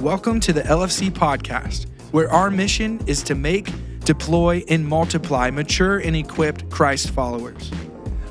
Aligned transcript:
Welcome 0.00 0.38
to 0.40 0.52
the 0.52 0.62
LFC 0.62 1.10
podcast, 1.10 1.86
where 2.12 2.30
our 2.30 2.52
mission 2.52 3.00
is 3.08 3.20
to 3.24 3.34
make, 3.34 3.72
deploy, 4.04 4.62
and 4.68 4.86
multiply 4.86 5.50
mature 5.50 5.98
and 5.98 6.14
equipped 6.14 6.70
Christ 6.70 7.10
followers. 7.10 7.72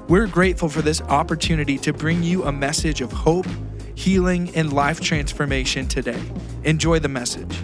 We're 0.08 0.28
grateful 0.28 0.70
for 0.70 0.82
this 0.82 1.02
opportunity 1.02 1.78
to 1.80 1.92
bring 1.92 2.24
you 2.24 2.46
a 2.46 2.54
message 2.54 3.02
of 3.02 3.12
hope, 3.12 3.48
healing, 3.96 4.50
and 4.56 4.72
life 4.72 5.02
transformation 5.02 5.90
today. 5.90 6.22
Enjoy 6.64 7.00
the 7.00 7.10
message. 7.10 7.60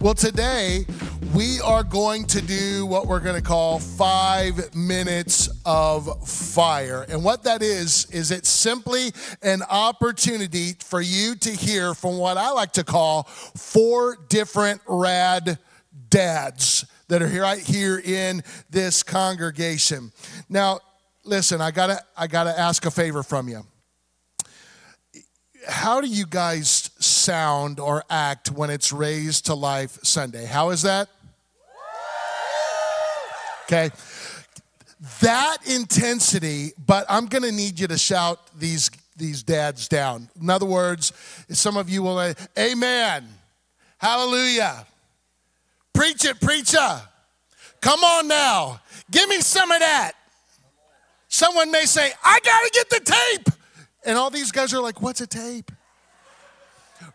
Well, 0.00 0.14
today 0.14 0.84
we 1.32 1.60
are 1.60 1.84
going 1.84 2.24
to 2.26 2.42
do 2.42 2.86
what 2.86 3.06
we're 3.06 3.20
going 3.20 3.40
to 3.40 3.46
call 3.46 3.78
five 3.78 4.74
minutes 4.74 5.48
of 5.64 6.28
fire. 6.28 7.04
And 7.08 7.24
what 7.24 7.44
that 7.44 7.62
is, 7.62 8.06
is 8.10 8.30
it's 8.30 8.48
simply 8.48 9.12
an 9.42 9.62
opportunity 9.62 10.74
for 10.80 11.00
you 11.00 11.34
to 11.36 11.50
hear 11.50 11.94
from 11.94 12.18
what 12.18 12.36
I 12.36 12.50
like 12.50 12.72
to 12.72 12.84
call 12.84 13.24
four 13.24 14.16
different 14.28 14.80
rad 14.86 15.58
dads 16.08 16.84
that 17.08 17.22
are 17.22 17.28
here 17.28 17.42
right 17.42 17.60
here 17.60 17.98
in 17.98 18.42
this 18.70 19.02
congregation. 19.02 20.12
Now, 20.48 20.80
listen, 21.24 21.60
I 21.60 21.70
gotta 21.70 22.00
I 22.16 22.26
gotta 22.26 22.58
ask 22.58 22.84
a 22.86 22.90
favor 22.90 23.22
from 23.22 23.48
you. 23.48 23.66
How 25.66 26.00
do 26.00 26.06
you 26.06 26.26
guys 26.26 26.90
sound 26.98 27.80
or 27.80 28.04
act 28.10 28.50
when 28.50 28.68
it's 28.70 28.92
raised 28.92 29.46
to 29.46 29.54
life 29.54 29.98
Sunday? 30.02 30.44
How 30.44 30.70
is 30.70 30.82
that? 30.82 31.08
Okay. 33.64 33.90
That 35.20 35.58
intensity, 35.66 36.72
but 36.86 37.04
I'm 37.08 37.26
going 37.26 37.42
to 37.42 37.52
need 37.52 37.78
you 37.78 37.86
to 37.88 37.98
shout 37.98 38.40
these 38.58 38.90
these 39.16 39.42
dads 39.42 39.88
down. 39.88 40.28
In 40.40 40.50
other 40.50 40.66
words, 40.66 41.12
some 41.50 41.76
of 41.76 41.88
you 41.88 42.02
will 42.02 42.18
say, 42.18 42.34
Amen. 42.58 43.28
Hallelujah. 43.98 44.86
Preach 45.92 46.24
it, 46.24 46.40
preacher. 46.40 47.00
Come 47.80 48.02
on 48.02 48.28
now. 48.28 48.80
Give 49.10 49.28
me 49.28 49.40
some 49.40 49.70
of 49.70 49.78
that. 49.78 50.12
Someone 51.28 51.70
may 51.70 51.84
say, 51.84 52.12
I 52.24 52.40
got 52.40 52.60
to 52.60 52.70
get 52.72 52.90
the 52.90 53.12
tape. 53.12 53.54
And 54.06 54.18
all 54.18 54.30
these 54.30 54.52
guys 54.52 54.74
are 54.74 54.80
like, 54.80 55.00
What's 55.00 55.20
a 55.20 55.26
tape? 55.26 55.70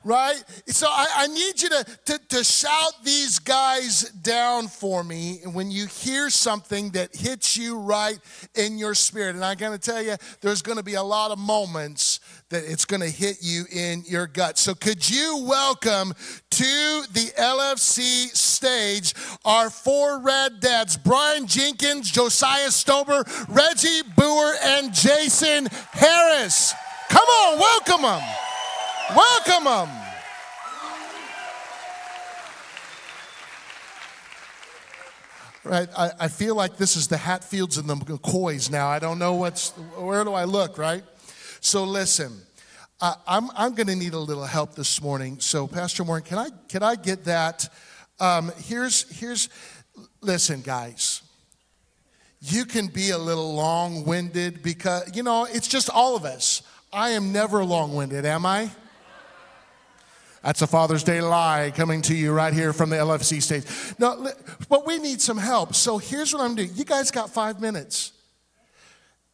Right? 0.03 0.41
So 0.67 0.87
I, 0.89 1.07
I 1.17 1.27
need 1.27 1.61
you 1.61 1.69
to, 1.69 1.85
to, 2.05 2.19
to, 2.29 2.43
shout 2.43 2.93
these 3.03 3.39
guys 3.39 4.09
down 4.09 4.67
for 4.67 5.03
me 5.03 5.39
when 5.51 5.71
you 5.71 5.87
hear 5.87 6.29
something 6.29 6.91
that 6.91 7.15
hits 7.15 7.57
you 7.57 7.77
right 7.77 8.17
in 8.55 8.77
your 8.77 8.95
spirit. 8.95 9.35
And 9.35 9.43
I'm 9.43 9.57
going 9.57 9.77
to 9.77 9.79
tell 9.79 10.01
you, 10.01 10.15
there's 10.41 10.61
going 10.61 10.77
to 10.77 10.83
be 10.83 10.95
a 10.95 11.03
lot 11.03 11.31
of 11.31 11.37
moments 11.37 12.19
that 12.49 12.63
it's 12.65 12.85
going 12.85 13.01
to 13.01 13.09
hit 13.09 13.37
you 13.41 13.65
in 13.71 14.03
your 14.07 14.27
gut. 14.27 14.57
So 14.57 14.73
could 14.73 15.07
you 15.07 15.45
welcome 15.47 16.13
to 16.49 17.03
the 17.13 17.31
LFC 17.37 18.35
stage 18.35 19.13
our 19.45 19.69
four 19.69 20.19
red 20.21 20.59
dads, 20.59 20.97
Brian 20.97 21.47
Jenkins, 21.47 22.11
Josiah 22.11 22.67
Stober, 22.67 23.23
Reggie 23.47 24.07
Boer, 24.15 24.53
and 24.63 24.93
Jason 24.93 25.67
Harris. 25.91 26.73
Come 27.09 27.25
on, 27.25 27.59
welcome 27.59 28.01
them. 28.01 28.48
Welcome 29.15 29.63
them. 29.63 29.89
Right, 35.63 35.89
I, 35.97 36.11
I 36.19 36.27
feel 36.27 36.55
like 36.55 36.77
this 36.77 36.95
is 36.95 37.07
the 37.07 37.17
Hatfields 37.17 37.77
and 37.77 37.89
the 37.89 37.95
McCoys 37.95 38.71
now. 38.71 38.87
I 38.87 38.99
don't 38.99 39.19
know 39.19 39.33
what's, 39.33 39.71
where 39.97 40.23
do 40.23 40.33
I 40.33 40.43
look, 40.43 40.77
right? 40.77 41.03
So 41.59 41.83
listen, 41.83 42.41
uh, 43.01 43.15
I'm, 43.27 43.49
I'm 43.55 43.75
going 43.75 43.87
to 43.87 43.95
need 43.95 44.13
a 44.13 44.19
little 44.19 44.45
help 44.45 44.75
this 44.75 45.01
morning. 45.01 45.39
So 45.39 45.67
Pastor 45.67 46.03
Warren, 46.03 46.23
can 46.23 46.37
I, 46.37 46.49
can 46.69 46.83
I 46.83 46.95
get 46.95 47.25
that? 47.25 47.67
Um, 48.19 48.51
here's, 48.57 49.09
here's, 49.19 49.49
listen, 50.21 50.61
guys. 50.61 51.23
You 52.41 52.65
can 52.65 52.87
be 52.87 53.09
a 53.09 53.17
little 53.17 53.53
long 53.53 54.05
winded 54.05 54.63
because, 54.63 55.15
you 55.15 55.23
know, 55.23 55.45
it's 55.45 55.67
just 55.67 55.89
all 55.89 56.15
of 56.15 56.25
us. 56.25 56.61
I 56.93 57.09
am 57.11 57.31
never 57.31 57.65
long 57.65 57.95
winded, 57.95 58.25
am 58.25 58.45
I? 58.45 58.71
That's 60.43 60.61
a 60.61 60.67
Father's 60.67 61.03
Day 61.03 61.21
lie 61.21 61.71
coming 61.75 62.01
to 62.03 62.15
you 62.15 62.31
right 62.31 62.53
here 62.53 62.71
from 62.71 62.89
the 62.89 62.95
LFC 62.95 63.41
stage. 63.41 63.65
No, 63.99 64.31
but 64.69 64.85
we 64.85 64.97
need 64.99 65.21
some 65.21 65.37
help. 65.37 65.75
So 65.75 65.97
here's 65.97 66.33
what 66.33 66.41
I'm 66.41 66.55
doing. 66.55 66.69
You 66.73 66.85
guys 66.85 67.11
got 67.11 67.29
five 67.29 67.59
minutes. 67.59 68.13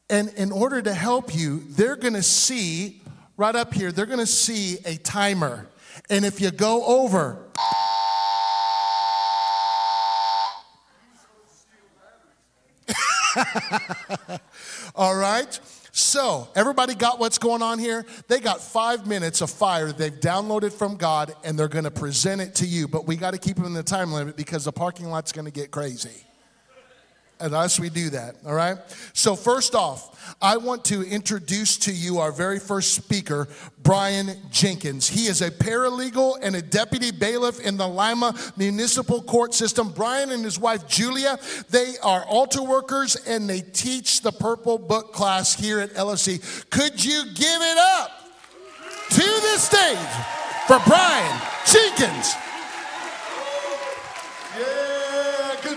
And 0.10 0.30
in 0.36 0.52
order 0.52 0.82
to 0.82 0.94
help 0.94 1.36
you, 1.36 1.60
they're 1.70 1.96
going 1.96 2.14
to 2.14 2.24
see 2.24 3.02
right 3.38 3.56
up 3.56 3.74
here, 3.74 3.92
they're 3.92 4.06
going 4.06 4.20
to 4.20 4.26
see 4.26 4.78
a 4.86 4.96
timer. 4.98 5.68
And 6.10 6.26
if 6.26 6.40
you 6.42 6.52
go 6.52 6.86
over, 6.86 7.40
all 14.96 15.16
right? 15.16 15.60
So, 15.92 16.50
everybody 16.56 16.94
got 16.94 17.20
what's 17.20 17.38
going 17.38 17.62
on 17.62 17.80
here? 17.80 18.06
They 18.28 18.42
got 18.42 18.62
five 18.62 19.08
minutes 19.08 19.42
of 19.42 19.50
fire 19.50 19.94
they've 19.94 20.12
downloaded 20.12 20.74
from 20.74 20.98
God 20.98 21.34
and 21.46 21.58
they're 21.58 21.70
going 21.70 21.86
to 21.86 21.92
present 21.92 22.42
it 22.42 22.56
to 22.56 22.66
you. 22.66 22.88
But 22.88 23.08
we 23.08 23.16
got 23.16 23.32
to 23.32 23.38
keep 23.38 23.56
them 23.56 23.66
in 23.66 23.74
the 23.74 23.84
time 23.84 24.12
limit 24.12 24.36
because 24.36 24.66
the 24.66 24.74
parking 24.74 25.10
lot's 25.10 25.32
going 25.32 25.46
to 25.46 25.52
get 25.52 25.72
crazy 25.72 26.26
unless 27.40 27.80
we 27.80 27.90
do 27.90 28.10
that, 28.12 28.36
all 28.46 28.54
right? 28.54 28.78
So, 29.14 29.36
first 29.36 29.76
off, 29.76 30.16
I 30.42 30.58
want 30.58 30.86
to 30.86 31.04
introduce 31.04 31.78
to 31.80 31.92
you 31.92 32.20
our 32.20 32.32
very 32.32 32.60
first 32.60 32.94
speaker, 32.94 33.48
Brian 33.84 34.32
Jenkins. 34.52 35.08
He 35.08 35.28
is 35.28 35.42
a 35.42 35.52
paralegal 35.52 36.40
and 36.42 36.56
a 36.56 36.62
deputy 36.62 37.12
bailiff 37.12 37.60
in 37.60 37.78
the 37.78 37.88
Lima 37.88 38.34
Municipal 38.58 39.22
Court 39.22 39.54
System. 39.54 39.92
Brian 39.92 40.32
and 40.32 40.44
his 40.44 40.60
wife, 40.60 40.88
Julia, 40.88 41.38
they 41.70 41.96
are 42.02 42.24
altar 42.26 42.64
workers 42.64 43.16
and 43.28 43.50
they 43.50 43.62
teach 43.62 44.22
the 44.22 44.32
Purple 44.32 44.78
Book 44.78 45.14
class 45.14 45.54
here 45.54 45.80
at 45.80 45.94
LFC. 45.94 46.70
Could 46.70 47.04
you 47.04 47.24
give 47.34 47.62
it 47.62 47.78
up 47.78 48.12
to 49.12 49.22
the 49.22 49.58
stage 49.58 49.98
for 50.68 50.80
Brian 50.88 51.42
Jenkins? 51.66 52.34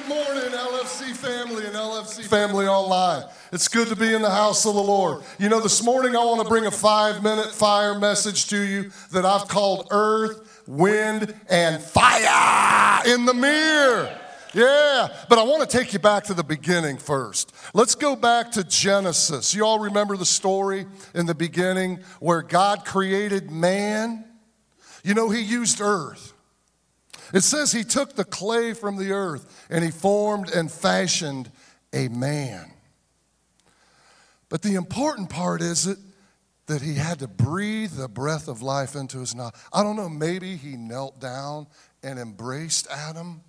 LFC 0.08 1.14
family 1.14 1.66
and 1.66 1.74
LFC 1.74 2.24
family 2.24 2.66
online. 2.66 3.24
It's 3.52 3.68
good 3.68 3.88
to 3.88 3.96
be 3.96 4.12
in 4.14 4.22
the 4.22 4.30
house 4.30 4.66
of 4.66 4.74
the 4.74 4.82
Lord. 4.82 5.22
You 5.38 5.48
know, 5.48 5.60
this 5.60 5.84
morning 5.84 6.16
I 6.16 6.24
want 6.24 6.42
to 6.42 6.48
bring 6.48 6.66
a 6.66 6.70
five 6.70 7.22
minute 7.22 7.52
fire 7.52 7.98
message 7.98 8.48
to 8.48 8.58
you 8.58 8.90
that 9.12 9.24
I've 9.24 9.48
called 9.48 9.88
Earth, 9.90 10.62
Wind, 10.66 11.34
and 11.48 11.82
Fire 11.82 13.06
in 13.06 13.24
the 13.24 13.34
Mirror. 13.34 14.18
Yeah, 14.54 15.08
but 15.28 15.38
I 15.38 15.42
want 15.42 15.68
to 15.68 15.78
take 15.78 15.92
you 15.92 15.98
back 15.98 16.24
to 16.24 16.34
the 16.34 16.42
beginning 16.44 16.96
first. 16.96 17.54
Let's 17.74 17.94
go 17.94 18.16
back 18.16 18.50
to 18.52 18.64
Genesis. 18.64 19.54
You 19.54 19.64
all 19.64 19.78
remember 19.78 20.16
the 20.16 20.26
story 20.26 20.86
in 21.14 21.26
the 21.26 21.34
beginning 21.34 22.00
where 22.18 22.42
God 22.42 22.84
created 22.84 23.50
man? 23.50 24.24
You 25.04 25.14
know, 25.14 25.28
He 25.28 25.42
used 25.42 25.80
earth. 25.80 26.32
It 27.32 27.42
says 27.42 27.72
he 27.72 27.84
took 27.84 28.14
the 28.14 28.24
clay 28.24 28.72
from 28.72 28.96
the 28.96 29.12
earth 29.12 29.66
and 29.70 29.84
he 29.84 29.90
formed 29.90 30.50
and 30.50 30.70
fashioned 30.70 31.50
a 31.92 32.08
man. 32.08 32.72
But 34.48 34.62
the 34.62 34.74
important 34.74 35.30
part 35.30 35.60
is 35.60 35.86
it 35.86 35.98
that 36.66 36.82
he 36.82 36.94
had 36.94 37.18
to 37.18 37.28
breathe 37.28 37.92
the 37.92 38.08
breath 38.08 38.46
of 38.46 38.62
life 38.62 38.94
into 38.94 39.18
his 39.18 39.34
mouth. 39.34 39.68
I 39.72 39.82
don't 39.82 39.96
know, 39.96 40.08
maybe 40.08 40.56
he 40.56 40.76
knelt 40.76 41.18
down 41.18 41.66
and 42.02 42.18
embraced 42.18 42.86
Adam. 42.90 43.42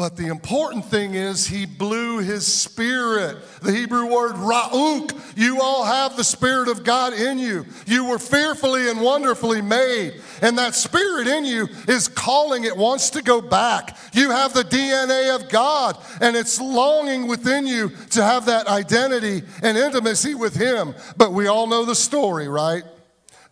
But 0.00 0.16
the 0.16 0.28
important 0.28 0.86
thing 0.86 1.12
is 1.12 1.46
he 1.46 1.66
blew 1.66 2.20
his 2.20 2.46
spirit. 2.46 3.36
The 3.60 3.70
Hebrew 3.70 4.06
word 4.06 4.32
ruach. 4.36 5.14
You 5.36 5.60
all 5.60 5.84
have 5.84 6.16
the 6.16 6.24
spirit 6.24 6.68
of 6.68 6.84
God 6.84 7.12
in 7.12 7.38
you. 7.38 7.66
You 7.84 8.06
were 8.06 8.18
fearfully 8.18 8.88
and 8.88 9.02
wonderfully 9.02 9.60
made. 9.60 10.18
And 10.40 10.56
that 10.56 10.74
spirit 10.74 11.26
in 11.26 11.44
you 11.44 11.68
is 11.86 12.08
calling, 12.08 12.64
it 12.64 12.78
wants 12.78 13.10
to 13.10 13.22
go 13.22 13.42
back. 13.42 13.94
You 14.14 14.30
have 14.30 14.54
the 14.54 14.64
DNA 14.64 15.34
of 15.34 15.50
God, 15.50 15.98
and 16.22 16.34
it's 16.34 16.58
longing 16.58 17.26
within 17.28 17.66
you 17.66 17.90
to 18.12 18.24
have 18.24 18.46
that 18.46 18.68
identity 18.68 19.42
and 19.62 19.76
intimacy 19.76 20.34
with 20.34 20.56
him. 20.56 20.94
But 21.18 21.34
we 21.34 21.46
all 21.46 21.66
know 21.66 21.84
the 21.84 21.94
story, 21.94 22.48
right? 22.48 22.84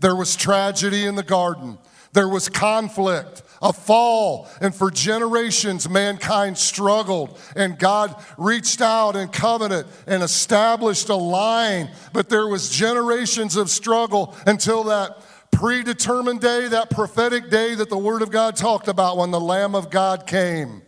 There 0.01 0.17
was 0.17 0.35
tragedy 0.35 1.05
in 1.05 1.15
the 1.15 1.23
garden. 1.23 1.77
There 2.15 2.27
was 2.27 2.49
conflict 2.49 3.43
a 3.61 3.73
fall. 3.73 4.49
And 4.61 4.75
for 4.75 4.91
generations, 4.91 5.89
mankind 5.89 6.59
struggled, 6.59 7.39
and 7.57 7.79
God 7.79 8.15
reached 8.37 8.81
out 8.81 9.17
in 9.17 9.29
covenant 9.29 9.87
and 10.07 10.23
established 10.23 11.09
a 11.09 11.17
line. 11.17 11.91
But 12.13 12.29
there 12.29 12.47
was 12.47 12.71
generations 12.71 13.57
of 13.57 13.71
struggle 13.71 14.35
until 14.47 14.85
that 14.85 15.19
predetermined 15.51 16.41
day, 16.41 16.69
that 16.69 16.91
prophetic 16.91 17.51
day 17.51 17.75
that 17.75 17.91
the 17.91 17.99
Word 17.99 18.23
of 18.23 18.31
God 18.31 18.57
talked 18.57 18.89
about 18.89 19.17
when 19.17 19.31
the 19.31 19.41
Lamb 19.41 19.75
of 19.75 19.91
God 19.91 20.27
came. 20.27 20.83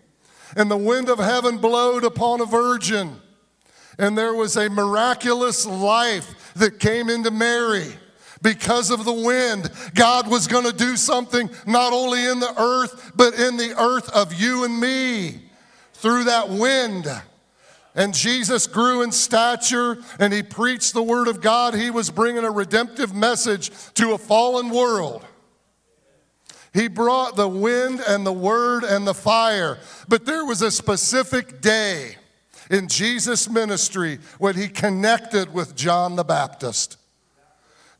And 0.57 0.71
the 0.71 0.77
wind 0.77 1.09
of 1.09 1.19
heaven 1.19 1.59
blowed 1.59 2.05
upon 2.05 2.41
a 2.41 2.45
virgin. 2.45 3.21
And 3.99 4.17
there 4.17 4.35
was 4.35 4.57
a 4.57 4.69
miraculous 4.69 5.67
life 5.67 6.53
that 6.55 6.81
came 6.81 7.09
into 7.09 7.31
Mary. 7.31 7.93
Because 8.43 8.91
of 8.91 9.05
the 9.05 9.13
wind, 9.13 9.71
God 9.95 10.31
was 10.31 10.47
going 10.47 10.65
to 10.65 10.73
do 10.73 10.97
something 10.97 11.51
not 11.67 11.93
only 11.93 12.25
in 12.25 12.41
the 12.41 12.61
earth, 12.61 13.13
but 13.15 13.35
in 13.35 13.57
the 13.57 13.75
earth 13.79 14.09
of 14.11 14.33
you 14.33 14.65
and 14.65 14.81
me 14.81 15.43
through 15.93 16.25
that 16.25 16.49
wind. 16.49 17.07
And 17.95 18.15
Jesus 18.15 18.67
grew 18.67 19.03
in 19.03 19.13
stature 19.13 19.99
and 20.19 20.33
he 20.33 20.43
preached 20.43 20.95
the 20.95 21.03
word 21.03 21.29
of 21.29 21.41
God. 21.41 21.75
He 21.75 21.91
was 21.91 22.09
bringing 22.09 22.45
a 22.45 22.51
redemptive 22.51 23.15
message 23.15 23.71
to 23.95 24.13
a 24.13 24.19
fallen 24.19 24.71
world. 24.71 25.25
He 26.73 26.89
brought 26.89 27.37
the 27.37 27.49
wind 27.49 28.01
and 28.07 28.25
the 28.25 28.33
word 28.33 28.85
and 28.85 29.07
the 29.07 29.15
fire. 29.15 29.79
But 30.09 30.25
there 30.25 30.45
was 30.45 30.63
a 30.63 30.71
specific 30.71 31.61
day 31.61 32.17
in 32.71 32.87
Jesus' 32.87 33.51
ministry 33.51 34.19
when 34.39 34.55
he 34.55 34.69
connected 34.69 35.53
with 35.53 35.75
John 35.75 36.15
the 36.15 36.25
Baptist. 36.25 36.97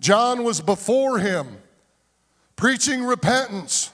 John 0.01 0.43
was 0.43 0.61
before 0.61 1.19
him, 1.19 1.59
preaching 2.57 3.05
repentance, 3.05 3.93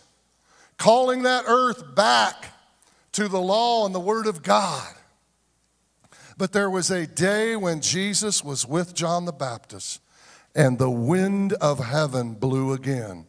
calling 0.79 1.25
that 1.25 1.45
earth 1.47 1.95
back 1.95 2.53
to 3.13 3.29
the 3.29 3.41
law 3.41 3.85
and 3.85 3.95
the 3.95 4.01
word 4.01 4.27
of 4.27 4.43
God. 4.43 4.95
But 6.39 6.53
there 6.53 6.71
was 6.71 6.91
a 6.91 7.07
day 7.07 7.57
when 7.57 7.81
Jesus 7.81 8.45
was 8.45 8.67
with 8.67 8.95
John 8.95 9.25
the 9.25 9.33
Baptist, 9.33 10.01
and 10.55 10.79
the 10.79 10.91
wind 10.91 11.55
of 11.55 11.81
heaven 11.81 12.35
blew 12.35 12.73
again. 12.73 13.27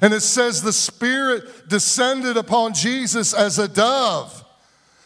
And 0.00 0.12
it 0.12 0.20
says 0.20 0.62
the 0.62 0.72
Spirit 0.72 1.68
descended 1.68 2.36
upon 2.36 2.74
Jesus 2.74 3.34
as 3.34 3.58
a 3.58 3.68
dove. 3.68 4.43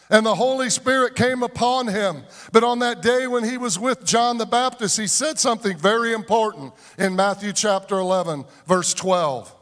And 0.09 0.25
the 0.25 0.35
Holy 0.35 0.71
Spirit 0.71 1.15
came 1.15 1.43
upon 1.43 1.87
him. 1.87 2.23
But 2.51 2.63
on 2.63 2.79
that 2.79 3.01
day 3.01 3.27
when 3.27 3.43
he 3.43 3.57
was 3.57 3.77
with 3.77 4.05
John 4.05 4.39
the 4.39 4.45
Baptist, 4.45 4.99
he 4.99 5.05
said 5.05 5.37
something 5.37 5.77
very 5.77 6.13
important 6.13 6.73
in 6.97 7.15
Matthew 7.15 7.53
chapter 7.53 7.95
11, 7.99 8.45
verse 8.65 8.93
12. 8.95 9.55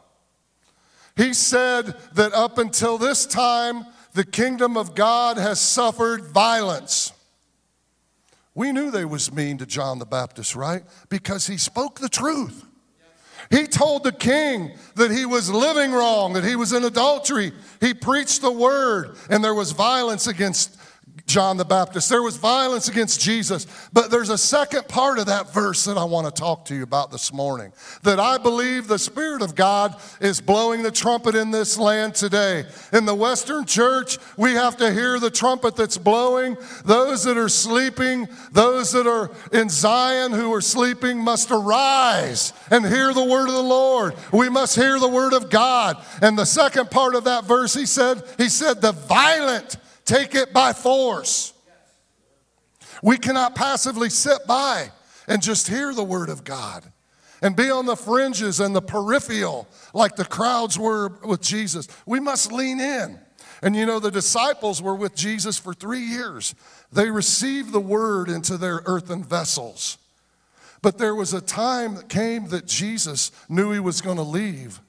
He 1.18 1.34
said 1.34 1.96
that 2.14 2.34
up 2.34 2.58
until 2.58 2.98
this 2.98 3.26
time, 3.26 3.86
the 4.14 4.24
kingdom 4.24 4.78
of 4.78 4.96
God 4.96 5.38
has 5.38 5.60
suffered 5.60 6.28
violence. 6.28 7.12
We 8.56 8.72
knew 8.72 8.90
they 8.90 9.06
was 9.06 9.34
mean 9.34 9.58
to 9.58 9.66
John 9.66 10.00
the 10.00 10.06
Baptist, 10.06 10.56
right? 10.56 10.84
Because 11.10 11.48
he 11.48 11.58
spoke 11.58 12.00
the 12.00 12.10
truth. 12.10 12.66
He 13.50 13.66
told 13.66 14.04
the 14.04 14.12
king 14.12 14.72
that 14.96 15.12
he 15.12 15.26
was 15.26 15.50
living 15.50 15.92
wrong, 15.92 16.34
that 16.34 16.44
he 16.44 16.56
was 16.56 16.74
in 16.74 16.84
adultery. 16.84 17.54
He 17.80 17.94
preached 17.94 18.42
the 18.42 18.52
word, 18.52 19.16
and 19.30 19.44
there 19.44 19.54
was 19.54 19.72
violence 19.72 20.28
against 20.28 20.78
John 21.26 21.58
the 21.58 21.66
Baptist. 21.66 22.10
There 22.10 22.22
was 22.22 22.38
violence 22.38 22.88
against 22.88 23.20
Jesus. 23.20 23.66
But 23.92 24.12
there's 24.12 24.30
a 24.30 24.38
second 24.38 24.88
part 24.88 25.20
of 25.20 25.26
that 25.26 25.54
verse 25.54 25.86
that 25.86 25.98
I 25.98 26.04
want 26.04 26.28
to 26.28 26.32
talk 26.32 26.66
to 26.66 26.76
you 26.76 26.84
about 26.84 27.12
this 27.12 27.34
morning. 27.34 27.74
That 28.04 28.20
I 28.20 28.38
believe 28.38 28.88
the 28.88 29.00
Spirit 29.00 29.42
of 29.42 29.56
God 29.56 29.96
is 30.22 30.40
blowing 30.40 30.84
the 30.84 30.92
trumpet 30.92 31.36
in 31.36 31.52
this 31.52 31.78
land 31.78 32.16
today. 32.16 32.66
In 32.94 33.06
the 33.06 33.16
Western 33.16 33.66
church, 33.66 34.18
we 34.38 34.54
have 34.54 34.78
to 34.78 34.92
hear 34.92 35.20
the 35.20 35.32
trumpet 35.32 35.76
that's 35.76 35.98
blowing. 35.98 36.58
Those 36.86 37.24
that 37.24 37.38
are 37.38 37.50
sleeping, 37.50 38.28
those 38.52 38.92
that 38.92 39.08
are 39.08 39.32
in 39.52 39.70
Zion 39.70 40.32
who 40.32 40.54
are 40.54 40.62
sleeping 40.62 41.20
must 41.20 41.52
arise 41.52 42.54
and 42.70 42.86
hear 42.86 43.14
the 43.14 43.24
word 43.24 43.48
of 43.48 43.56
the 43.56 43.62
Lord. 43.62 44.14
We 44.32 44.50
must 44.50 44.76
hear 44.76 45.00
the 45.00 45.08
word 45.08 45.34
of 45.34 45.50
God. 45.50 45.98
And 46.22 46.38
the 46.38 46.46
second 46.46 46.92
part 46.92 47.16
of 47.16 47.24
that 47.26 47.46
verse, 47.46 47.74
he 47.74 47.86
said, 47.86 48.24
he 48.38 48.50
said, 48.50 48.82
the 48.82 48.92
violent 48.92 49.78
take 50.08 50.34
it 50.34 50.52
by 50.54 50.74
force. 50.74 51.54
We 53.04 53.18
cannot 53.18 53.54
passively 53.54 54.10
sit 54.10 54.40
by 54.48 54.92
and 55.28 55.42
just 55.42 55.68
hear 55.68 55.94
the 55.94 56.04
word 56.04 56.30
of 56.30 56.44
God 56.44 56.92
and 57.42 57.56
be 57.56 57.70
on 57.70 57.86
the 57.86 57.96
fringes 57.96 58.60
and 58.60 58.76
the 58.76 58.82
peripheral 58.82 59.68
like 59.94 60.16
the 60.16 60.26
crowds 60.26 60.80
were 60.80 61.10
with 61.24 61.42
Jesus. 61.42 61.88
We 62.06 62.20
must 62.20 62.52
lean 62.52 62.80
in. 62.80 63.20
And 63.62 63.76
you 63.76 63.86
know, 63.86 64.00
the 64.00 64.12
disciples 64.12 64.82
were 64.82 64.96
with 64.96 65.16
Jesus 65.16 65.58
for 65.58 65.74
three 65.74 66.02
years. 66.02 66.56
They 66.92 67.10
received 67.10 67.72
the 67.72 67.80
word 67.80 68.30
into 68.30 68.58
their 68.58 68.82
earthen 68.86 69.24
vessels. 69.24 69.98
But 70.82 70.98
there 70.98 71.16
was 71.16 71.34
a 71.34 71.42
time 71.42 71.96
that 71.96 72.08
came 72.08 72.50
that 72.50 72.68
Jesus 72.68 73.32
knew 73.50 73.72
he 73.72 73.80
was 73.80 74.00
going 74.00 74.18
to 74.18 74.24
leave, 74.24 74.80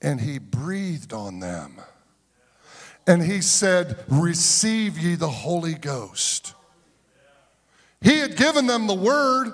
and 0.00 0.18
he 0.22 0.38
breathed 0.38 1.12
on 1.12 1.40
them 1.40 1.78
and 3.06 3.22
he 3.22 3.40
said, 3.40 4.04
Receive 4.08 4.98
ye 4.98 5.14
the 5.14 5.28
Holy 5.28 5.74
Ghost. 5.74 6.54
He 8.00 8.18
had 8.18 8.36
given 8.36 8.66
them 8.66 8.86
the 8.86 8.94
word, 8.94 9.52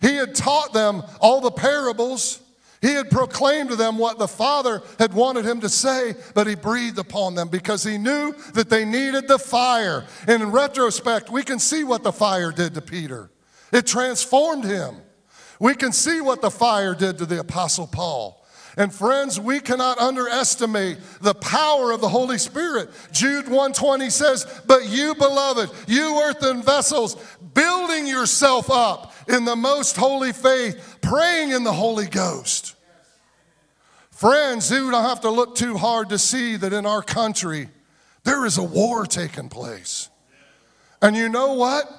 he 0.00 0.16
had 0.16 0.34
taught 0.34 0.72
them 0.72 1.02
all 1.20 1.40
the 1.40 1.50
parables. 1.50 2.40
He 2.80 2.94
had 2.94 3.10
proclaimed 3.10 3.70
to 3.70 3.76
them 3.76 3.96
what 3.96 4.18
the 4.18 4.26
Father 4.26 4.82
had 4.98 5.14
wanted 5.14 5.44
him 5.44 5.60
to 5.60 5.68
say, 5.68 6.16
but 6.34 6.48
he 6.48 6.56
breathed 6.56 6.98
upon 6.98 7.36
them 7.36 7.46
because 7.46 7.84
he 7.84 7.96
knew 7.96 8.34
that 8.54 8.68
they 8.68 8.84
needed 8.84 9.28
the 9.28 9.38
fire. 9.38 10.04
And 10.26 10.42
in 10.42 10.50
retrospect, 10.50 11.30
we 11.30 11.44
can 11.44 11.60
see 11.60 11.84
what 11.84 12.02
the 12.02 12.10
fire 12.10 12.50
did 12.50 12.74
to 12.74 12.80
Peter. 12.80 13.30
It 13.72 13.86
transformed 13.86 14.64
him. 14.64 14.96
We 15.60 15.76
can 15.76 15.92
see 15.92 16.20
what 16.20 16.42
the 16.42 16.50
fire 16.50 16.96
did 16.96 17.18
to 17.18 17.26
the 17.26 17.38
Apostle 17.38 17.86
Paul. 17.86 18.41
And 18.76 18.94
friends, 18.94 19.38
we 19.38 19.60
cannot 19.60 19.98
underestimate 19.98 20.98
the 21.20 21.34
power 21.34 21.90
of 21.90 22.00
the 22.00 22.08
Holy 22.08 22.38
Spirit. 22.38 22.90
Jude 23.12 23.48
120 23.48 24.08
says, 24.08 24.46
"But 24.66 24.86
you 24.86 25.14
beloved, 25.14 25.70
you 25.86 26.20
earthen 26.22 26.62
vessels, 26.62 27.16
building 27.52 28.06
yourself 28.06 28.70
up 28.70 29.14
in 29.28 29.44
the 29.44 29.56
most 29.56 29.96
holy 29.96 30.32
faith, 30.32 30.98
praying 31.02 31.50
in 31.50 31.64
the 31.64 31.72
Holy 31.72 32.06
Ghost." 32.06 32.74
Friends, 34.10 34.70
you 34.70 34.90
don't 34.90 35.04
have 35.04 35.20
to 35.22 35.30
look 35.30 35.54
too 35.54 35.76
hard 35.76 36.08
to 36.10 36.18
see 36.18 36.56
that 36.56 36.72
in 36.72 36.86
our 36.86 37.02
country 37.02 37.68
there 38.24 38.46
is 38.46 38.56
a 38.56 38.62
war 38.62 39.04
taking 39.04 39.48
place. 39.48 40.08
And 41.02 41.16
you 41.16 41.28
know 41.28 41.54
what? 41.54 41.90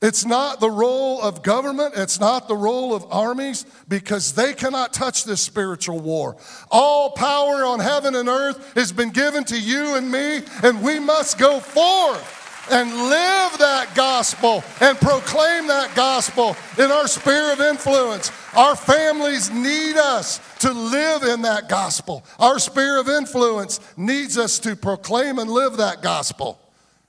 It's 0.00 0.24
not 0.24 0.60
the 0.60 0.70
role 0.70 1.20
of 1.20 1.42
government, 1.42 1.94
it's 1.96 2.20
not 2.20 2.46
the 2.46 2.56
role 2.56 2.94
of 2.94 3.04
armies, 3.10 3.66
because 3.88 4.32
they 4.32 4.54
cannot 4.54 4.92
touch 4.92 5.24
this 5.24 5.40
spiritual 5.40 5.98
war. 5.98 6.36
All 6.70 7.10
power 7.10 7.64
on 7.64 7.80
heaven 7.80 8.14
and 8.14 8.28
earth 8.28 8.74
has 8.74 8.92
been 8.92 9.10
given 9.10 9.42
to 9.44 9.58
you 9.58 9.96
and 9.96 10.10
me, 10.10 10.42
and 10.62 10.82
we 10.82 11.00
must 11.00 11.36
go 11.36 11.58
forth 11.58 12.36
and 12.70 12.88
live 12.90 13.58
that 13.58 13.88
gospel 13.96 14.62
and 14.80 14.96
proclaim 14.98 15.66
that 15.66 15.94
gospel 15.96 16.56
in 16.76 16.92
our 16.92 17.08
sphere 17.08 17.52
of 17.52 17.60
influence. 17.60 18.30
Our 18.54 18.76
families 18.76 19.50
need 19.50 19.96
us 19.96 20.40
to 20.60 20.72
live 20.72 21.24
in 21.24 21.42
that 21.42 21.68
gospel. 21.68 22.24
Our 22.38 22.58
sphere 22.58 23.00
of 23.00 23.08
influence 23.08 23.80
needs 23.96 24.38
us 24.38 24.58
to 24.60 24.76
proclaim 24.76 25.38
and 25.38 25.50
live 25.50 25.78
that 25.78 26.02
gospel. 26.02 26.60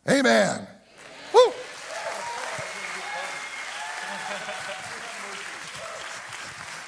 Amen. 0.09 0.67
Woo. 1.33 1.51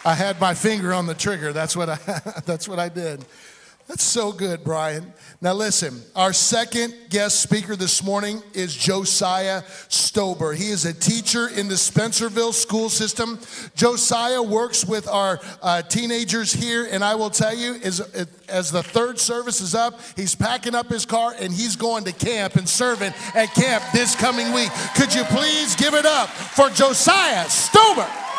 I 0.03 0.15
had 0.15 0.39
my 0.39 0.53
finger 0.53 0.93
on 0.93 1.05
the 1.05 1.13
trigger. 1.13 1.53
That's 1.53 1.75
what 1.75 1.89
I, 1.89 1.96
that's 2.46 2.67
what 2.67 2.79
I 2.79 2.89
did. 2.89 3.24
That's 3.88 4.03
so 4.03 4.31
good, 4.31 4.63
Brian. 4.63 5.12
Now, 5.41 5.53
listen, 5.53 6.01
our 6.15 6.31
second 6.31 6.93
guest 7.10 7.41
speaker 7.41 7.75
this 7.75 8.01
morning 8.01 8.41
is 8.53 8.74
Josiah 8.74 9.63
Stober. 9.89 10.55
He 10.55 10.70
is 10.70 10.86
a 10.86 10.93
teacher 10.93 11.50
in 11.50 11.67
the 11.67 11.75
Spencerville 11.75 12.53
school 12.53 12.88
system. 12.88 13.38
Josiah 13.75 14.41
works 14.41 14.86
with 14.86 15.10
our 15.10 15.41
uh, 15.62 15.81
teenagers 15.81 16.53
here, 16.53 16.88
and 16.89 17.03
I 17.03 17.15
will 17.15 17.29
tell 17.29 17.53
you, 17.53 17.75
as, 17.84 18.00
as 18.48 18.72
the 18.72 18.81
third 18.81 19.20
service 19.20 19.60
is 19.60 19.75
up, 19.75 20.00
he's 20.15 20.36
packing 20.36 20.74
up 20.74 20.88
his 20.88 21.05
car 21.05 21.36
and 21.38 21.51
he's 21.51 21.75
going 21.75 22.05
to 22.05 22.13
camp 22.13 22.55
and 22.55 22.70
serving 22.70 23.13
at 23.36 23.53
camp 23.55 23.84
this 23.93 24.15
coming 24.15 24.53
week. 24.53 24.70
Could 24.96 25.13
you 25.13 25.25
please 25.25 25.75
give 25.75 25.96
it 25.96 26.05
up 26.05 26.29
for 26.29 26.70
Josiah 26.70 27.46
Stober? 27.46 28.31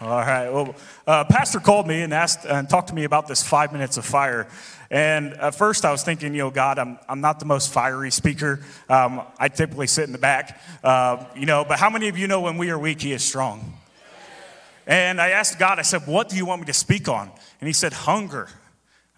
All 0.00 0.08
right. 0.08 0.50
Well, 0.50 0.74
uh, 1.06 1.22
Pastor 1.24 1.60
called 1.60 1.86
me 1.86 2.02
and 2.02 2.12
asked 2.12 2.44
and 2.46 2.68
talked 2.68 2.88
to 2.88 2.94
me 2.94 3.04
about 3.04 3.28
this 3.28 3.44
five 3.44 3.72
minutes 3.72 3.96
of 3.96 4.04
fire. 4.04 4.48
And 4.90 5.34
at 5.34 5.54
first, 5.54 5.84
I 5.84 5.92
was 5.92 6.02
thinking, 6.02 6.32
you 6.32 6.40
know, 6.40 6.50
God, 6.50 6.80
I'm, 6.80 6.98
I'm 7.08 7.20
not 7.20 7.38
the 7.38 7.46
most 7.46 7.72
fiery 7.72 8.10
speaker. 8.10 8.60
Um, 8.88 9.22
I 9.38 9.48
typically 9.48 9.86
sit 9.86 10.04
in 10.04 10.12
the 10.12 10.18
back, 10.18 10.60
uh, 10.82 11.24
you 11.36 11.46
know. 11.46 11.64
But 11.64 11.78
how 11.78 11.90
many 11.90 12.08
of 12.08 12.18
you 12.18 12.26
know 12.26 12.40
when 12.40 12.58
we 12.58 12.70
are 12.70 12.78
weak, 12.78 13.02
He 13.02 13.12
is 13.12 13.22
strong? 13.22 13.78
And 14.84 15.20
I 15.20 15.30
asked 15.30 15.60
God, 15.60 15.78
I 15.78 15.82
said, 15.82 16.08
What 16.08 16.28
do 16.28 16.36
you 16.36 16.44
want 16.44 16.62
me 16.62 16.66
to 16.66 16.72
speak 16.72 17.08
on? 17.08 17.30
And 17.60 17.68
He 17.68 17.72
said, 17.72 17.92
Hunger. 17.92 18.48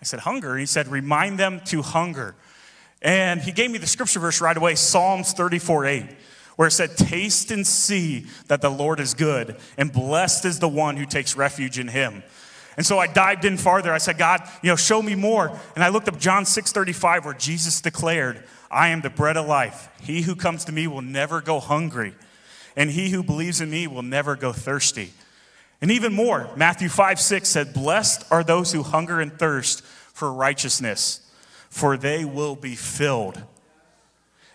I 0.03 0.05
said, 0.05 0.21
Hunger. 0.21 0.51
And 0.53 0.61
He 0.61 0.67
said, 0.67 0.89
Remind 0.89 1.39
them 1.39 1.63
to 1.67 1.81
hunger. 1.81 2.35
And 3.01 3.41
He 3.41 3.51
gave 3.51 3.71
me 3.71 3.79
the 3.79 3.87
scripture 3.87 4.21
verse 4.21 4.43
right 4.43 4.57
away 4.57 4.75
Psalms 4.75 5.33
34 5.33 5.87
8 5.87 6.05
where 6.57 6.69
it 6.69 6.73
said, 6.73 6.97
Taste 6.97 7.51
and 7.51 7.67
see 7.67 8.27
that 8.49 8.61
the 8.61 8.71
Lord 8.71 8.99
is 8.99 9.15
good, 9.15 9.57
and 9.79 9.93
blessed 9.93 10.45
is 10.45 10.59
the 10.59 10.69
one 10.69 10.97
who 10.97 11.07
takes 11.07 11.37
refuge 11.37 11.79
in 11.79 11.89
him. 11.89 12.23
And 12.77 12.85
so 12.85 12.99
I 12.99 13.07
dived 13.07 13.45
in 13.45 13.57
farther. 13.57 13.93
I 13.93 13.99
said, 13.99 14.19
God, 14.19 14.43
you 14.63 14.69
know, 14.69 14.77
show 14.77 15.01
me 15.01 15.15
more. 15.15 15.59
And 15.75 15.83
I 15.83 15.89
looked 15.89 16.09
up 16.09 16.19
John 16.19 16.45
6:35, 16.45 17.25
where 17.25 17.35
Jesus 17.35 17.81
declared, 17.81 18.45
I 18.71 18.89
am 18.89 19.01
the 19.01 19.11
bread 19.11 19.37
of 19.37 19.47
life. 19.47 19.89
He 20.03 20.23
who 20.23 20.35
comes 20.35 20.65
to 20.67 20.73
me 20.73 20.87
will 20.87 21.03
never 21.03 21.41
go 21.41 21.61
hungry. 21.61 22.15
and 22.77 22.91
he 22.91 23.09
who 23.09 23.23
believes 23.23 23.63
in 23.63 23.71
me 23.71 23.87
will 23.87 24.03
never 24.03 24.37
go 24.37 24.53
thirsty. 24.53 25.13
And 25.81 25.91
even 25.91 26.13
more, 26.13 26.51
Matthew 26.57 26.89
5 26.89 27.21
6 27.21 27.49
said, 27.49 27.73
Blessed 27.73 28.25
are 28.31 28.45
those 28.45 28.73
who 28.73 28.83
hunger 28.83 29.21
and 29.21 29.33
thirst 29.39 29.83
for 29.83 30.33
righteousness, 30.33 31.21
for 31.71 31.97
they 31.97 32.25
will 32.25 32.57
be 32.57 32.75
filled. 32.75 33.43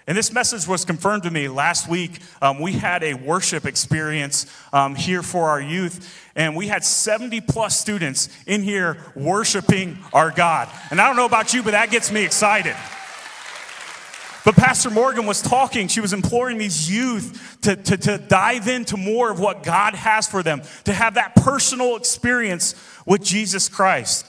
And 0.07 0.17
this 0.17 0.33
message 0.33 0.67
was 0.67 0.83
confirmed 0.83 1.23
to 1.23 1.31
me 1.31 1.47
last 1.47 1.87
week. 1.87 2.19
Um, 2.41 2.59
we 2.59 2.73
had 2.73 3.03
a 3.03 3.13
worship 3.13 3.65
experience 3.65 4.45
um, 4.73 4.95
here 4.95 5.21
for 5.21 5.49
our 5.49 5.61
youth, 5.61 6.29
and 6.35 6.55
we 6.55 6.67
had 6.67 6.83
70 6.83 7.41
plus 7.41 7.79
students 7.79 8.29
in 8.47 8.63
here 8.63 8.97
worshiping 9.15 9.97
our 10.11 10.31
God. 10.31 10.69
And 10.89 10.99
I 10.99 11.07
don't 11.07 11.17
know 11.17 11.25
about 11.25 11.53
you, 11.53 11.61
but 11.61 11.71
that 11.71 11.91
gets 11.91 12.11
me 12.11 12.25
excited. 12.25 12.75
But 14.43 14.55
Pastor 14.55 14.89
Morgan 14.89 15.27
was 15.27 15.41
talking, 15.41 15.87
she 15.87 16.01
was 16.01 16.13
imploring 16.13 16.57
these 16.57 16.91
youth 16.91 17.59
to, 17.61 17.75
to, 17.75 17.97
to 17.97 18.17
dive 18.17 18.67
into 18.67 18.97
more 18.97 19.29
of 19.29 19.39
what 19.39 19.61
God 19.61 19.93
has 19.93 20.27
for 20.27 20.41
them, 20.41 20.63
to 20.85 20.93
have 20.93 21.13
that 21.13 21.35
personal 21.35 21.95
experience 21.95 22.73
with 23.05 23.23
Jesus 23.23 23.69
Christ. 23.69 24.25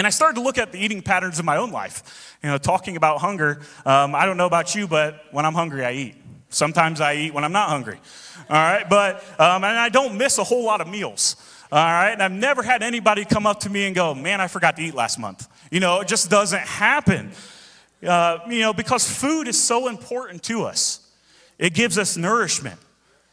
And 0.00 0.06
I 0.06 0.10
started 0.10 0.36
to 0.36 0.40
look 0.40 0.56
at 0.56 0.72
the 0.72 0.78
eating 0.78 1.02
patterns 1.02 1.38
of 1.38 1.44
my 1.44 1.58
own 1.58 1.72
life. 1.72 2.34
You 2.42 2.48
know, 2.48 2.56
talking 2.56 2.96
about 2.96 3.20
hunger, 3.20 3.60
um, 3.84 4.14
I 4.14 4.24
don't 4.24 4.38
know 4.38 4.46
about 4.46 4.74
you, 4.74 4.88
but 4.88 5.26
when 5.30 5.44
I'm 5.44 5.52
hungry, 5.52 5.84
I 5.84 5.92
eat. 5.92 6.14
Sometimes 6.48 7.02
I 7.02 7.16
eat 7.16 7.34
when 7.34 7.44
I'm 7.44 7.52
not 7.52 7.68
hungry. 7.68 8.00
All 8.48 8.56
right, 8.56 8.88
but, 8.88 9.16
um, 9.38 9.62
and 9.62 9.78
I 9.78 9.90
don't 9.90 10.16
miss 10.16 10.38
a 10.38 10.42
whole 10.42 10.64
lot 10.64 10.80
of 10.80 10.88
meals. 10.88 11.36
All 11.70 11.78
right, 11.84 12.12
and 12.12 12.22
I've 12.22 12.32
never 12.32 12.62
had 12.62 12.82
anybody 12.82 13.26
come 13.26 13.46
up 13.46 13.60
to 13.60 13.68
me 13.68 13.84
and 13.84 13.94
go, 13.94 14.14
man, 14.14 14.40
I 14.40 14.48
forgot 14.48 14.74
to 14.76 14.82
eat 14.82 14.94
last 14.94 15.18
month. 15.18 15.46
You 15.70 15.80
know, 15.80 16.00
it 16.00 16.08
just 16.08 16.30
doesn't 16.30 16.62
happen. 16.62 17.32
Uh, 18.02 18.38
you 18.48 18.60
know, 18.60 18.72
because 18.72 19.06
food 19.06 19.48
is 19.48 19.62
so 19.62 19.86
important 19.86 20.42
to 20.44 20.62
us. 20.62 21.06
It 21.58 21.74
gives 21.74 21.98
us 21.98 22.16
nourishment, 22.16 22.80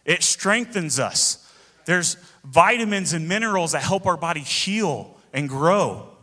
it 0.04 0.22
strengthens 0.22 1.00
us. 1.00 1.50
There's 1.86 2.18
vitamins 2.44 3.14
and 3.14 3.30
minerals 3.30 3.72
that 3.72 3.84
help 3.84 4.06
our 4.06 4.18
body 4.18 4.42
heal 4.42 5.18
and 5.32 5.48
grow. 5.48 6.17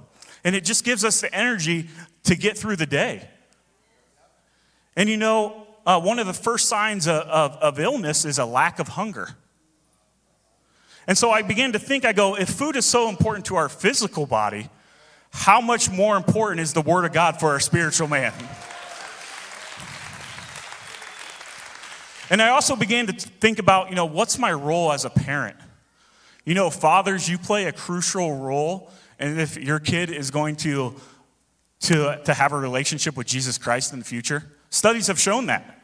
And 0.44 0.54
it 0.54 0.64
just 0.64 0.84
gives 0.84 1.04
us 1.04 1.20
the 1.20 1.34
energy 1.34 1.88
to 2.24 2.36
get 2.36 2.56
through 2.58 2.76
the 2.76 2.86
day. 2.86 3.28
And 4.96 5.08
you 5.08 5.16
know, 5.16 5.66
uh, 5.86 6.00
one 6.00 6.18
of 6.18 6.26
the 6.26 6.34
first 6.34 6.68
signs 6.68 7.06
of, 7.06 7.22
of, 7.22 7.56
of 7.56 7.80
illness 7.80 8.24
is 8.24 8.38
a 8.38 8.44
lack 8.44 8.78
of 8.78 8.88
hunger. 8.88 9.30
And 11.06 11.18
so 11.18 11.30
I 11.30 11.42
began 11.42 11.72
to 11.72 11.78
think, 11.78 12.04
I 12.04 12.12
go, 12.12 12.36
if 12.36 12.48
food 12.48 12.76
is 12.76 12.86
so 12.86 13.08
important 13.08 13.46
to 13.46 13.56
our 13.56 13.68
physical 13.68 14.26
body, 14.26 14.68
how 15.30 15.60
much 15.60 15.90
more 15.90 16.16
important 16.16 16.60
is 16.60 16.72
the 16.72 16.80
Word 16.80 17.04
of 17.04 17.12
God 17.12 17.40
for 17.40 17.50
our 17.50 17.60
spiritual 17.60 18.08
man? 18.08 18.32
And 22.30 22.40
I 22.40 22.48
also 22.48 22.74
began 22.74 23.06
to 23.08 23.12
think 23.12 23.58
about, 23.58 23.90
you 23.90 23.96
know, 23.96 24.06
what's 24.06 24.38
my 24.38 24.52
role 24.52 24.92
as 24.92 25.04
a 25.04 25.10
parent? 25.10 25.56
You 26.46 26.54
know, 26.54 26.70
fathers, 26.70 27.28
you 27.28 27.36
play 27.36 27.66
a 27.66 27.72
crucial 27.72 28.38
role, 28.38 28.90
and 29.18 29.40
if 29.40 29.56
your 29.56 29.78
kid 29.78 30.10
is 30.10 30.30
going 30.30 30.56
to, 30.56 30.94
to, 31.80 32.20
to 32.24 32.34
have 32.34 32.52
a 32.52 32.58
relationship 32.58 33.16
with 33.16 33.26
Jesus 33.26 33.58
Christ 33.58 33.92
in 33.92 33.98
the 33.98 34.04
future, 34.04 34.44
studies 34.70 35.06
have 35.06 35.20
shown 35.20 35.46
that. 35.46 35.82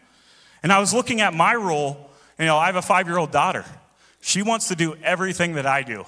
And 0.62 0.72
I 0.72 0.78
was 0.78 0.92
looking 0.92 1.20
at 1.20 1.34
my 1.34 1.54
role, 1.54 2.10
you 2.38 2.46
know, 2.46 2.56
I 2.56 2.66
have 2.66 2.76
a 2.76 2.82
five 2.82 3.06
year 3.06 3.18
old 3.18 3.30
daughter. 3.30 3.64
She 4.20 4.42
wants 4.42 4.68
to 4.68 4.76
do 4.76 4.96
everything 5.02 5.54
that 5.54 5.66
I 5.66 5.82
do. 5.82 6.04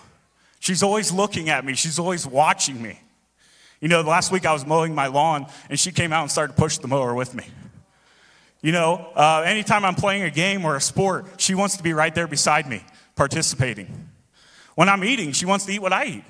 She's 0.60 0.82
always 0.82 1.10
looking 1.10 1.48
at 1.48 1.64
me, 1.64 1.74
she's 1.74 1.98
always 1.98 2.26
watching 2.26 2.80
me. 2.80 3.00
You 3.80 3.88
know, 3.88 4.00
last 4.02 4.30
week 4.30 4.46
I 4.46 4.52
was 4.52 4.64
mowing 4.64 4.94
my 4.94 5.08
lawn 5.08 5.46
and 5.68 5.78
she 5.78 5.90
came 5.90 6.12
out 6.12 6.22
and 6.22 6.30
started 6.30 6.54
to 6.54 6.62
push 6.62 6.78
the 6.78 6.86
mower 6.86 7.14
with 7.14 7.34
me. 7.34 7.44
You 8.60 8.70
know, 8.70 9.10
uh, 9.16 9.42
anytime 9.44 9.84
I'm 9.84 9.96
playing 9.96 10.22
a 10.22 10.30
game 10.30 10.64
or 10.64 10.76
a 10.76 10.80
sport, 10.80 11.26
she 11.38 11.56
wants 11.56 11.76
to 11.78 11.82
be 11.82 11.92
right 11.92 12.14
there 12.14 12.28
beside 12.28 12.68
me, 12.68 12.84
participating. 13.16 14.08
When 14.76 14.88
I'm 14.88 15.02
eating, 15.02 15.32
she 15.32 15.46
wants 15.46 15.64
to 15.66 15.72
eat 15.72 15.82
what 15.82 15.92
I 15.92 16.04
eat. 16.04 16.24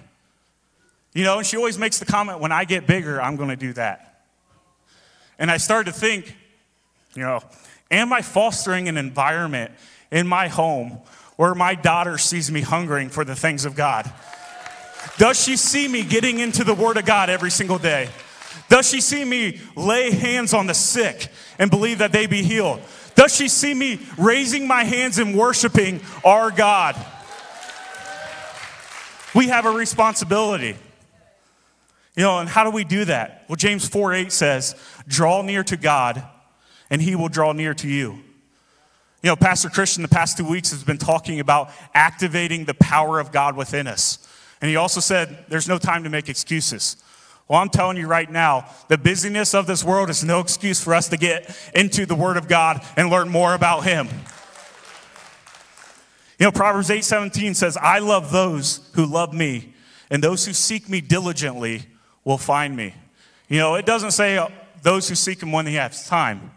You 1.14 1.24
know, 1.24 1.38
and 1.38 1.46
she 1.46 1.56
always 1.56 1.78
makes 1.78 1.98
the 1.98 2.06
comment, 2.06 2.40
when 2.40 2.52
I 2.52 2.64
get 2.64 2.86
bigger, 2.86 3.20
I'm 3.20 3.36
going 3.36 3.50
to 3.50 3.56
do 3.56 3.72
that. 3.74 4.24
And 5.38 5.50
I 5.50 5.58
started 5.58 5.92
to 5.92 5.98
think, 5.98 6.34
you 7.14 7.22
know, 7.22 7.40
am 7.90 8.12
I 8.12 8.22
fostering 8.22 8.88
an 8.88 8.96
environment 8.96 9.72
in 10.10 10.26
my 10.26 10.48
home 10.48 11.00
where 11.36 11.54
my 11.54 11.74
daughter 11.74 12.16
sees 12.16 12.50
me 12.50 12.62
hungering 12.62 13.10
for 13.10 13.24
the 13.24 13.34
things 13.34 13.64
of 13.64 13.74
God? 13.74 14.10
Does 15.18 15.42
she 15.42 15.56
see 15.56 15.88
me 15.88 16.02
getting 16.02 16.38
into 16.38 16.64
the 16.64 16.74
Word 16.74 16.96
of 16.96 17.04
God 17.04 17.28
every 17.28 17.50
single 17.50 17.78
day? 17.78 18.08
Does 18.68 18.88
she 18.88 19.00
see 19.00 19.24
me 19.24 19.60
lay 19.76 20.10
hands 20.10 20.54
on 20.54 20.66
the 20.66 20.74
sick 20.74 21.28
and 21.58 21.70
believe 21.70 21.98
that 21.98 22.12
they 22.12 22.26
be 22.26 22.42
healed? 22.42 22.80
Does 23.14 23.34
she 23.34 23.48
see 23.48 23.74
me 23.74 24.00
raising 24.16 24.66
my 24.66 24.84
hands 24.84 25.18
and 25.18 25.36
worshiping 25.36 26.00
our 26.24 26.50
God? 26.50 26.96
We 29.34 29.48
have 29.48 29.66
a 29.66 29.70
responsibility. 29.70 30.76
You 32.14 32.24
know, 32.24 32.40
and 32.40 32.48
how 32.48 32.64
do 32.64 32.70
we 32.70 32.84
do 32.84 33.06
that? 33.06 33.44
Well, 33.48 33.56
James 33.56 33.88
4 33.88 34.12
8 34.12 34.32
says, 34.32 34.74
Draw 35.08 35.42
near 35.42 35.64
to 35.64 35.76
God, 35.76 36.22
and 36.90 37.00
he 37.00 37.16
will 37.16 37.28
draw 37.28 37.52
near 37.52 37.72
to 37.74 37.88
you. 37.88 38.18
You 39.22 39.30
know, 39.30 39.36
Pastor 39.36 39.70
Christian, 39.70 40.02
the 40.02 40.08
past 40.08 40.36
two 40.36 40.48
weeks, 40.48 40.72
has 40.72 40.84
been 40.84 40.98
talking 40.98 41.40
about 41.40 41.70
activating 41.94 42.64
the 42.64 42.74
power 42.74 43.18
of 43.18 43.32
God 43.32 43.56
within 43.56 43.86
us. 43.86 44.18
And 44.60 44.68
he 44.68 44.76
also 44.76 45.00
said, 45.00 45.46
There's 45.48 45.68
no 45.68 45.78
time 45.78 46.04
to 46.04 46.10
make 46.10 46.28
excuses. 46.28 46.96
Well, 47.48 47.60
I'm 47.60 47.70
telling 47.70 47.96
you 47.96 48.06
right 48.06 48.30
now, 48.30 48.66
the 48.88 48.98
busyness 48.98 49.54
of 49.54 49.66
this 49.66 49.82
world 49.82 50.10
is 50.10 50.22
no 50.22 50.40
excuse 50.40 50.82
for 50.82 50.94
us 50.94 51.08
to 51.08 51.16
get 51.16 51.56
into 51.74 52.06
the 52.06 52.14
Word 52.14 52.36
of 52.36 52.46
God 52.48 52.84
and 52.96 53.10
learn 53.10 53.28
more 53.28 53.54
about 53.54 53.84
Him. 53.84 54.08
You 56.38 56.46
know, 56.46 56.52
Proverbs 56.52 56.90
8 56.90 57.04
17 57.04 57.54
says, 57.54 57.78
I 57.78 58.00
love 58.00 58.32
those 58.32 58.90
who 58.94 59.06
love 59.06 59.32
me, 59.32 59.72
and 60.10 60.22
those 60.22 60.44
who 60.44 60.52
seek 60.52 60.90
me 60.90 61.00
diligently 61.00 61.86
will 62.24 62.38
find 62.38 62.76
me. 62.76 62.94
You 63.48 63.58
know, 63.58 63.74
it 63.74 63.86
doesn't 63.86 64.12
say 64.12 64.38
uh, 64.38 64.48
those 64.82 65.08
who 65.08 65.14
seek 65.14 65.42
Him 65.42 65.52
when 65.52 65.66
He 65.66 65.74
has 65.74 66.06
time, 66.06 66.50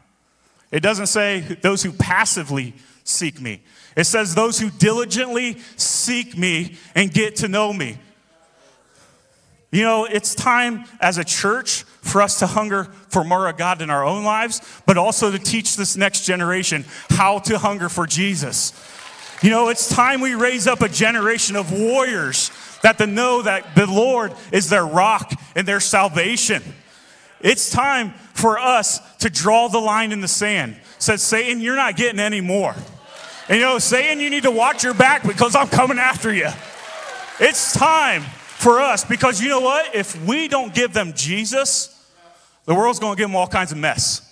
it 0.72 0.82
doesn't 0.82 1.08
say 1.08 1.40
those 1.40 1.84
who 1.84 1.92
passively 1.92 2.74
seek 3.04 3.40
me. 3.40 3.62
It 3.96 4.06
says, 4.06 4.36
Those 4.36 4.60
who 4.60 4.70
diligently 4.70 5.58
seek 5.78 6.38
me 6.38 6.76
and 6.96 7.12
get 7.12 7.38
to 7.38 7.48
know 7.48 7.72
me. 7.72 7.98
You 9.72 9.84
know, 9.84 10.06
it's 10.06 10.36
time 10.36 10.86
as 11.02 11.18
a 11.18 11.24
church 11.24 11.84
for 11.84 12.22
us 12.22 12.40
to 12.40 12.48
hunger 12.48 12.86
for 13.10 13.24
more 13.24 13.48
of 13.48 13.58
God 13.58 13.82
in 13.82 13.90
our 13.90 14.06
own 14.06 14.24
lives, 14.24 14.62
but 14.86 14.98
also 14.98 15.32
to 15.32 15.40
teach 15.40 15.76
this 15.76 15.98
next 15.98 16.26
generation 16.26 16.86
how 17.10 17.40
to 17.40 17.58
hunger 17.58 17.90
for 17.90 18.06
Jesus. 18.08 18.74
You 19.42 19.50
know, 19.50 19.68
it's 19.70 19.90
time 19.90 20.22
we 20.22 20.34
raise 20.34 20.66
up 20.66 20.82
a 20.82 20.88
generation 20.88 21.56
of 21.56 21.74
warriors 21.74 22.52
that 22.86 23.00
to 23.00 23.08
know 23.08 23.42
that 23.42 23.74
the 23.74 23.88
Lord 23.88 24.32
is 24.52 24.70
their 24.70 24.86
rock 24.86 25.34
and 25.56 25.68
their 25.68 25.80
salvation. 25.80 26.62
It's 27.42 27.72
time 27.72 28.12
for 28.36 28.60
us 28.60 29.00
to 29.18 29.30
draw 29.32 29.70
the 29.70 29.80
line 29.80 30.12
in 30.12 30.22
the 30.22 30.28
sand. 30.28 30.80
Said 31.00 31.20
Satan, 31.20 31.62
you're 31.62 31.76
not 31.76 31.96
getting 31.96 32.20
any 32.20 32.42
more. 32.42 32.76
And 33.50 33.58
you 33.58 33.66
know, 33.66 33.80
saying 33.80 34.20
you 34.20 34.30
need 34.30 34.44
to 34.44 34.52
watch 34.52 34.84
your 34.84 34.94
back 34.94 35.24
because 35.24 35.56
I'm 35.56 35.68
coming 35.68 35.98
after 35.98 36.32
you. 36.32 36.50
It's 37.40 37.74
time 37.74 38.22
for 38.22 38.80
us 38.80 39.04
because 39.04 39.42
you 39.42 39.50
know 39.50 39.62
what? 39.62 39.96
If 39.96 40.24
we 40.24 40.48
don't 40.48 40.72
give 40.72 40.94
them 40.94 41.14
Jesus, 41.14 41.92
the 42.66 42.76
world's 42.76 43.00
going 43.00 43.16
to 43.16 43.18
give 43.18 43.30
them 43.30 43.36
all 43.36 43.48
kinds 43.48 43.72
of 43.72 43.80
mess. 43.80 44.25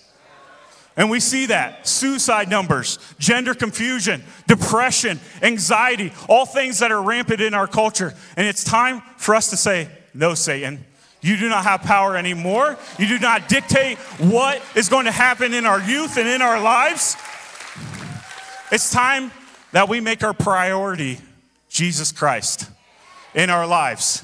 And 0.96 1.10
we 1.10 1.18
see 1.18 1.46
that 1.46 1.88
suicide 1.88 2.48
numbers, 2.48 2.98
gender 3.18 3.54
confusion, 3.54 4.22
depression, 4.46 5.18
anxiety, 5.42 6.12
all 6.28 6.46
things 6.46 6.78
that 6.78 6.92
are 6.92 7.02
rampant 7.02 7.40
in 7.40 7.52
our 7.52 7.66
culture. 7.66 8.14
And 8.36 8.46
it's 8.46 8.62
time 8.62 9.02
for 9.16 9.34
us 9.34 9.50
to 9.50 9.56
say, 9.56 9.88
No, 10.14 10.34
Satan, 10.34 10.84
you 11.20 11.36
do 11.36 11.48
not 11.48 11.64
have 11.64 11.82
power 11.82 12.16
anymore. 12.16 12.76
You 12.98 13.08
do 13.08 13.18
not 13.18 13.48
dictate 13.48 13.98
what 14.18 14.62
is 14.76 14.88
going 14.88 15.06
to 15.06 15.12
happen 15.12 15.52
in 15.52 15.66
our 15.66 15.80
youth 15.80 16.16
and 16.16 16.28
in 16.28 16.42
our 16.42 16.60
lives. 16.60 17.16
It's 18.70 18.90
time 18.90 19.32
that 19.72 19.88
we 19.88 20.00
make 20.00 20.22
our 20.22 20.34
priority 20.34 21.18
Jesus 21.68 22.12
Christ 22.12 22.70
in 23.34 23.50
our 23.50 23.66
lives. 23.66 24.22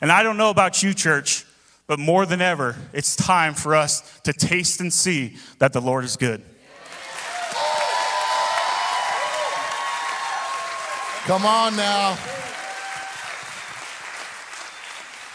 And 0.00 0.10
I 0.10 0.24
don't 0.24 0.36
know 0.36 0.50
about 0.50 0.82
you, 0.82 0.94
church, 0.94 1.44
but 1.92 1.98
more 1.98 2.24
than 2.24 2.40
ever, 2.40 2.74
it's 2.94 3.14
time 3.14 3.52
for 3.52 3.76
us 3.76 4.18
to 4.20 4.32
taste 4.32 4.80
and 4.80 4.90
see 4.90 5.36
that 5.58 5.74
the 5.74 5.80
Lord 5.82 6.04
is 6.04 6.16
good. 6.16 6.40
Come 11.26 11.44
on 11.44 11.76
now. 11.76 12.16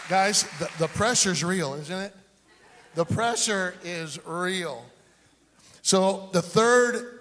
Guys, 0.08 0.50
the, 0.58 0.68
the 0.80 0.88
pressure's 0.88 1.44
real, 1.44 1.74
isn't 1.74 1.96
it? 1.96 2.12
The 2.96 3.04
pressure 3.04 3.76
is 3.84 4.18
real. 4.26 4.84
So, 5.82 6.28
the 6.32 6.42
third 6.42 7.20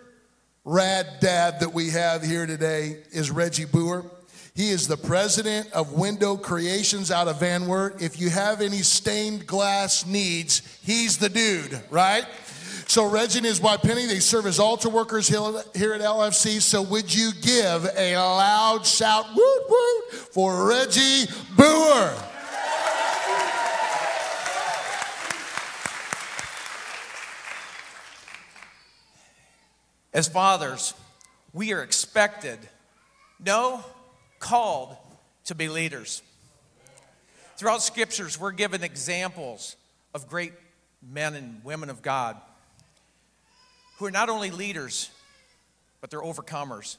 rad 0.65 1.05
dad 1.19 1.59
that 1.59 1.75
we 1.75 1.91
have 1.91 2.23
here 2.23 2.47
today 2.47 3.03
is 3.11 3.29
Reggie 3.29 3.65
Boer. 3.65 4.03
He 4.57 4.71
is 4.71 4.87
the 4.87 4.97
president 4.97 5.71
of 5.71 5.93
Window 5.93 6.35
Creations 6.35 7.11
out 7.11 7.27
of 7.27 7.41
Van 7.41 7.67
Wert. 7.67 8.01
If 8.01 8.19
you 8.19 8.31
have 8.31 8.59
any 8.59 8.79
stained 8.79 9.45
glass 9.45 10.03
needs, 10.07 10.63
he's 10.83 11.19
the 11.19 11.29
dude, 11.29 11.79
right? 11.91 12.25
So 12.87 13.07
Reggie 13.07 13.37
and 13.37 13.45
his 13.45 13.61
wife 13.61 13.83
Penny, 13.83 14.07
they 14.07 14.17
serve 14.17 14.47
as 14.47 14.57
altar 14.57 14.89
workers 14.89 15.27
here 15.27 15.93
at 15.93 16.01
LFC. 16.01 16.59
So 16.59 16.81
would 16.81 17.13
you 17.13 17.33
give 17.39 17.87
a 17.95 18.15
loud 18.17 18.83
shout, 18.83 19.27
woot 19.35 19.63
woot, 19.69 20.11
for 20.33 20.67
Reggie 20.67 21.31
Boer? 21.55 22.15
As 30.13 30.27
fathers, 30.27 30.95
we 31.53 31.73
are 31.73 31.83
expected, 31.83 32.57
no, 33.39 33.85
called 34.39 34.95
to 35.45 35.55
be 35.55 35.69
leaders. 35.69 36.21
Throughout 37.57 37.81
scriptures, 37.81 38.39
we're 38.39 38.51
given 38.51 38.83
examples 38.83 39.75
of 40.13 40.27
great 40.27 40.53
men 41.01 41.35
and 41.35 41.63
women 41.63 41.89
of 41.89 42.01
God 42.01 42.37
who 43.97 44.05
are 44.05 44.11
not 44.11 44.29
only 44.29 44.51
leaders, 44.51 45.09
but 46.01 46.11
they're 46.11 46.21
overcomers. 46.21 46.97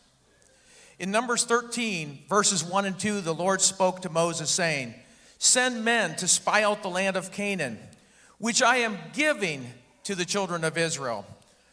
In 0.99 1.12
Numbers 1.12 1.45
13, 1.45 2.25
verses 2.28 2.64
1 2.64 2.85
and 2.85 2.99
2, 2.99 3.21
the 3.21 3.35
Lord 3.35 3.61
spoke 3.61 4.02
to 4.02 4.11
Moses, 4.11 4.50
saying, 4.50 4.95
Send 5.38 5.85
men 5.85 6.16
to 6.16 6.26
spy 6.26 6.64
out 6.64 6.83
the 6.83 6.90
land 6.90 7.16
of 7.16 7.30
Canaan, 7.30 7.78
which 8.38 8.62
I 8.62 8.78
am 8.78 8.99
giving 9.12 9.64
to 10.04 10.16
the 10.16 10.25
children 10.25 10.64
of 10.64 10.76
Israel. 10.76 11.25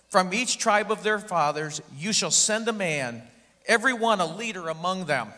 From 0.09 0.31
each 0.31 0.59
tribe 0.59 0.91
of 0.91 1.01
their 1.01 1.17
fathers, 1.17 1.81
you 1.97 2.13
shall 2.13 2.29
send 2.29 2.67
a 2.67 2.73
man, 2.73 3.23
every 3.65 3.93
one 3.93 4.21
a 4.21 4.25
leader 4.25 4.69
among 4.69 5.05
them. 5.05 5.29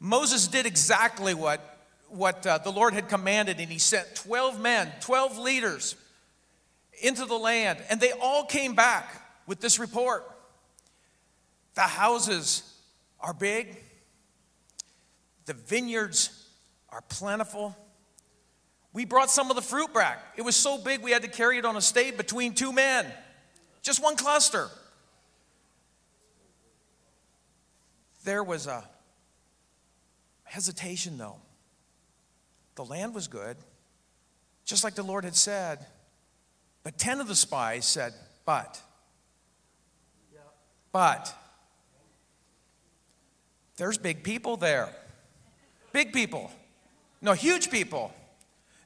Moses 0.00 0.48
did 0.48 0.64
exactly 0.64 1.34
what, 1.34 1.60
what 2.08 2.46
uh, 2.46 2.56
the 2.58 2.72
Lord 2.72 2.94
had 2.94 3.08
commanded, 3.08 3.60
and 3.60 3.70
he 3.70 3.78
sent 3.78 4.14
12 4.14 4.58
men, 4.58 4.90
12 5.02 5.38
leaders 5.38 5.94
into 7.02 7.26
the 7.26 7.36
land, 7.36 7.78
and 7.90 8.00
they 8.00 8.12
all 8.12 8.44
came 8.44 8.74
back 8.74 9.22
with 9.46 9.60
this 9.60 9.78
report. 9.78 10.24
The 11.74 11.82
houses 11.82 12.62
are 13.20 13.34
big, 13.34 13.76
the 15.44 15.52
vineyards 15.54 16.48
are 16.88 17.02
plentiful. 17.02 17.76
We 18.92 19.04
brought 19.04 19.30
some 19.30 19.50
of 19.50 19.56
the 19.56 19.62
fruit 19.62 19.94
back. 19.94 20.18
It 20.36 20.42
was 20.42 20.56
so 20.56 20.76
big 20.76 21.00
we 21.02 21.12
had 21.12 21.22
to 21.22 21.28
carry 21.28 21.58
it 21.58 21.64
on 21.64 21.76
a 21.76 21.80
stave 21.80 22.16
between 22.16 22.54
two 22.54 22.72
men, 22.72 23.06
just 23.82 24.02
one 24.02 24.16
cluster. 24.16 24.68
There 28.24 28.42
was 28.42 28.66
a 28.66 28.82
hesitation, 30.50 31.16
though. 31.16 31.36
The 32.74 32.84
land 32.84 33.14
was 33.14 33.28
good, 33.28 33.56
just 34.64 34.82
like 34.82 34.94
the 34.96 35.02
Lord 35.02 35.24
had 35.24 35.36
said. 35.36 35.86
But 36.82 36.98
10 36.98 37.20
of 37.20 37.28
the 37.28 37.36
spies 37.36 37.84
said, 37.84 38.12
But, 38.44 38.80
but, 40.92 41.32
there's 43.76 43.96
big 43.96 44.24
people 44.24 44.56
there. 44.56 44.88
Big 45.92 46.12
people. 46.12 46.50
No, 47.22 47.32
huge 47.32 47.70
people. 47.70 48.12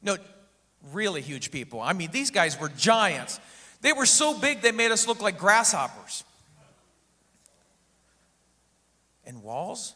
No, 0.03 0.19
really 0.93 1.23
huge 1.23 1.51
people. 1.51 1.81
I 1.81 1.95
mean, 1.95 2.11
these 2.11 2.31
guys 2.31 2.61
were 2.61 2.69
giants. 2.69 3.41
They 3.81 3.93
were 3.93 4.07
so 4.07 4.39
big 4.39 4.61
they 4.61 4.71
made 4.71 4.91
us 4.91 5.09
look 5.09 5.23
like 5.23 5.39
grasshoppers. 5.39 6.25
And 9.27 9.43
walls? 9.43 9.95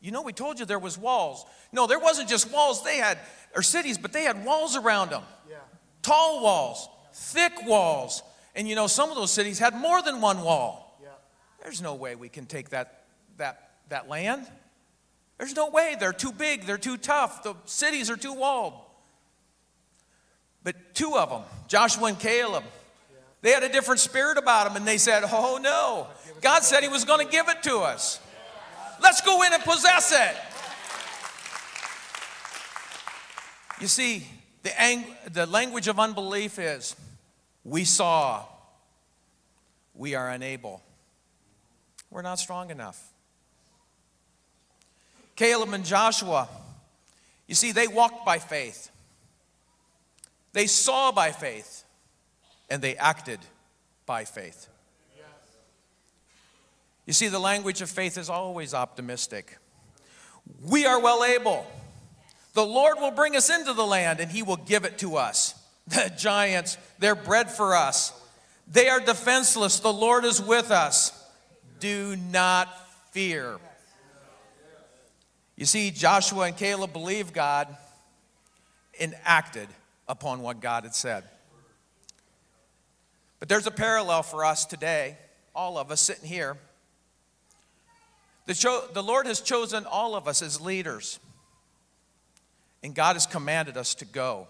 You 0.00 0.12
know, 0.12 0.22
we 0.22 0.32
told 0.32 0.60
you 0.60 0.64
there 0.64 0.78
was 0.78 0.96
walls. 0.96 1.44
No, 1.72 1.86
there 1.86 1.98
wasn't 1.98 2.28
just 2.28 2.52
walls. 2.52 2.84
They 2.84 2.98
had, 2.98 3.18
or 3.54 3.62
cities, 3.62 3.98
but 3.98 4.12
they 4.12 4.22
had 4.22 4.44
walls 4.44 4.76
around 4.76 5.10
them. 5.10 5.22
Yeah. 5.50 5.56
Tall 6.02 6.42
walls, 6.42 6.88
thick 7.12 7.52
walls. 7.66 8.22
And 8.54 8.68
you 8.68 8.74
know, 8.74 8.86
some 8.86 9.10
of 9.10 9.16
those 9.16 9.32
cities 9.32 9.58
had 9.58 9.74
more 9.74 10.00
than 10.02 10.20
one 10.20 10.42
wall. 10.42 10.98
Yeah. 11.02 11.08
There's 11.62 11.82
no 11.82 11.94
way 11.94 12.14
we 12.14 12.28
can 12.28 12.46
take 12.46 12.70
that, 12.70 13.04
that, 13.38 13.70
that 13.88 14.08
land. 14.08 14.46
There's 15.38 15.54
no 15.54 15.68
way. 15.68 15.96
They're 15.98 16.12
too 16.12 16.32
big, 16.32 16.64
they're 16.64 16.78
too 16.78 16.96
tough, 16.96 17.42
the 17.42 17.54
cities 17.64 18.10
are 18.10 18.16
too 18.16 18.34
walled. 18.34 18.74
But 20.64 20.94
two 20.94 21.16
of 21.16 21.30
them, 21.30 21.42
Joshua 21.68 22.08
and 22.08 22.18
Caleb, 22.18 22.64
they 23.40 23.50
had 23.52 23.62
a 23.62 23.68
different 23.68 24.00
spirit 24.00 24.36
about 24.36 24.66
them, 24.66 24.76
and 24.76 24.86
they 24.86 24.98
said, 24.98 25.22
Oh 25.30 25.58
no, 25.62 26.08
God 26.40 26.64
said 26.64 26.82
He 26.82 26.88
was 26.88 27.04
going 27.04 27.24
to 27.24 27.30
give 27.30 27.48
it 27.48 27.62
to 27.64 27.78
us. 27.78 28.20
Let's 29.00 29.20
go 29.20 29.42
in 29.42 29.52
and 29.52 29.62
possess 29.62 30.12
it. 30.12 30.36
You 33.80 33.86
see, 33.86 34.26
the, 34.62 34.80
ang- 34.80 35.14
the 35.32 35.46
language 35.46 35.88
of 35.88 36.00
unbelief 36.00 36.58
is 36.58 36.96
we 37.64 37.84
saw, 37.84 38.44
we 39.94 40.14
are 40.14 40.30
unable. 40.30 40.82
We're 42.10 42.22
not 42.22 42.38
strong 42.38 42.70
enough. 42.70 43.12
Caleb 45.36 45.72
and 45.72 45.84
Joshua, 45.84 46.48
you 47.46 47.54
see, 47.54 47.70
they 47.70 47.86
walked 47.86 48.26
by 48.26 48.38
faith. 48.38 48.90
They 50.52 50.66
saw 50.66 51.12
by 51.12 51.30
faith, 51.30 51.84
and 52.68 52.82
they 52.82 52.96
acted 52.96 53.38
by 54.06 54.24
faith. 54.24 54.68
You 57.08 57.14
see, 57.14 57.28
the 57.28 57.38
language 57.38 57.80
of 57.80 57.88
faith 57.88 58.18
is 58.18 58.28
always 58.28 58.74
optimistic. 58.74 59.56
We 60.62 60.84
are 60.84 61.00
well 61.00 61.24
able. 61.24 61.66
The 62.52 62.66
Lord 62.66 62.98
will 63.00 63.12
bring 63.12 63.34
us 63.34 63.48
into 63.48 63.72
the 63.72 63.86
land 63.86 64.20
and 64.20 64.30
he 64.30 64.42
will 64.42 64.58
give 64.58 64.84
it 64.84 64.98
to 64.98 65.16
us. 65.16 65.54
The 65.88 66.12
giants, 66.18 66.76
they're 66.98 67.14
bred 67.14 67.50
for 67.50 67.74
us. 67.74 68.12
They 68.70 68.90
are 68.90 69.00
defenseless. 69.00 69.80
The 69.80 69.90
Lord 69.90 70.26
is 70.26 70.38
with 70.38 70.70
us. 70.70 71.18
Do 71.80 72.14
not 72.14 72.68
fear. 73.12 73.56
You 75.56 75.64
see, 75.64 75.90
Joshua 75.90 76.48
and 76.48 76.56
Caleb 76.58 76.92
believed 76.92 77.32
God 77.32 77.74
and 79.00 79.16
acted 79.24 79.70
upon 80.06 80.42
what 80.42 80.60
God 80.60 80.82
had 80.82 80.94
said. 80.94 81.24
But 83.38 83.48
there's 83.48 83.66
a 83.66 83.70
parallel 83.70 84.24
for 84.24 84.44
us 84.44 84.66
today, 84.66 85.16
all 85.54 85.78
of 85.78 85.90
us 85.90 86.02
sitting 86.02 86.28
here. 86.28 86.58
The, 88.48 88.54
cho- 88.54 88.84
the 88.94 89.02
Lord 89.02 89.26
has 89.26 89.42
chosen 89.42 89.84
all 89.84 90.14
of 90.16 90.26
us 90.26 90.40
as 90.40 90.58
leaders, 90.58 91.20
and 92.82 92.94
God 92.94 93.14
has 93.14 93.26
commanded 93.26 93.76
us 93.76 93.94
to 93.96 94.06
go. 94.06 94.48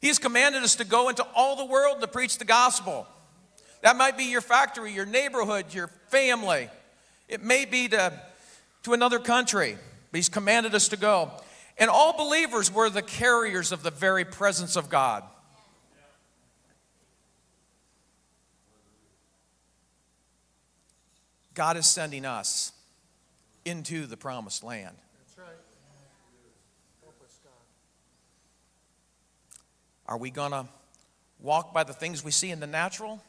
He 0.00 0.06
has 0.06 0.20
commanded 0.20 0.62
us 0.62 0.76
to 0.76 0.84
go 0.84 1.08
into 1.08 1.26
all 1.34 1.56
the 1.56 1.64
world 1.64 2.00
to 2.00 2.06
preach 2.06 2.38
the 2.38 2.44
gospel. 2.44 3.08
That 3.80 3.96
might 3.96 4.16
be 4.16 4.26
your 4.26 4.40
factory, 4.40 4.92
your 4.92 5.06
neighborhood, 5.06 5.74
your 5.74 5.88
family. 6.06 6.70
It 7.28 7.42
may 7.42 7.64
be 7.64 7.88
to, 7.88 8.12
to 8.84 8.92
another 8.92 9.18
country, 9.18 9.76
but 10.12 10.18
He's 10.18 10.28
commanded 10.28 10.72
us 10.72 10.86
to 10.90 10.96
go. 10.96 11.32
And 11.78 11.90
all 11.90 12.16
believers 12.16 12.72
were 12.72 12.90
the 12.90 13.02
carriers 13.02 13.72
of 13.72 13.82
the 13.82 13.90
very 13.90 14.24
presence 14.24 14.76
of 14.76 14.88
God. 14.88 15.24
God 21.54 21.76
is 21.76 21.86
sending 21.86 22.24
us 22.24 22.72
into 23.64 24.06
the 24.06 24.16
promised 24.16 24.64
land. 24.64 24.96
That's 25.18 25.38
right. 25.38 25.56
Help 27.02 27.20
us, 27.22 27.38
God. 27.44 27.52
Are 30.06 30.18
we 30.18 30.30
going 30.30 30.52
to 30.52 30.66
walk 31.40 31.74
by 31.74 31.84
the 31.84 31.92
things 31.92 32.24
we 32.24 32.30
see 32.30 32.50
in 32.50 32.60
the 32.60 32.66
natural, 32.66 33.22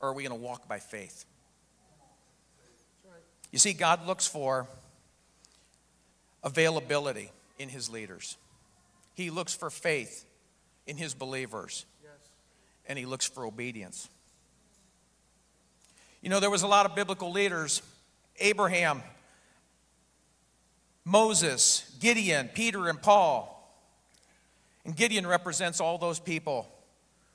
or 0.00 0.10
are 0.10 0.12
we 0.14 0.22
going 0.22 0.38
to 0.38 0.42
walk 0.46 0.68
by 0.68 0.78
faith? 0.78 1.24
Right. 3.04 3.20
You 3.50 3.58
see, 3.58 3.72
God 3.72 4.06
looks 4.06 4.26
for 4.26 4.68
availability 6.42 7.30
in 7.58 7.68
his 7.68 7.88
leaders, 7.88 8.36
He 9.14 9.30
looks 9.30 9.54
for 9.54 9.70
faith 9.70 10.24
in 10.86 10.96
his 10.96 11.14
believers, 11.14 11.86
yes. 12.02 12.12
and 12.86 12.98
He 12.98 13.06
looks 13.06 13.26
for 13.26 13.46
obedience. 13.46 14.08
You 16.24 16.30
know, 16.30 16.40
there 16.40 16.50
was 16.50 16.62
a 16.62 16.66
lot 16.66 16.86
of 16.86 16.94
biblical 16.94 17.30
leaders 17.30 17.82
Abraham, 18.40 19.02
Moses, 21.04 21.94
Gideon, 22.00 22.48
Peter, 22.48 22.88
and 22.88 23.00
Paul. 23.00 23.50
And 24.86 24.96
Gideon 24.96 25.26
represents 25.26 25.82
all 25.82 25.98
those 25.98 26.18
people 26.18 26.66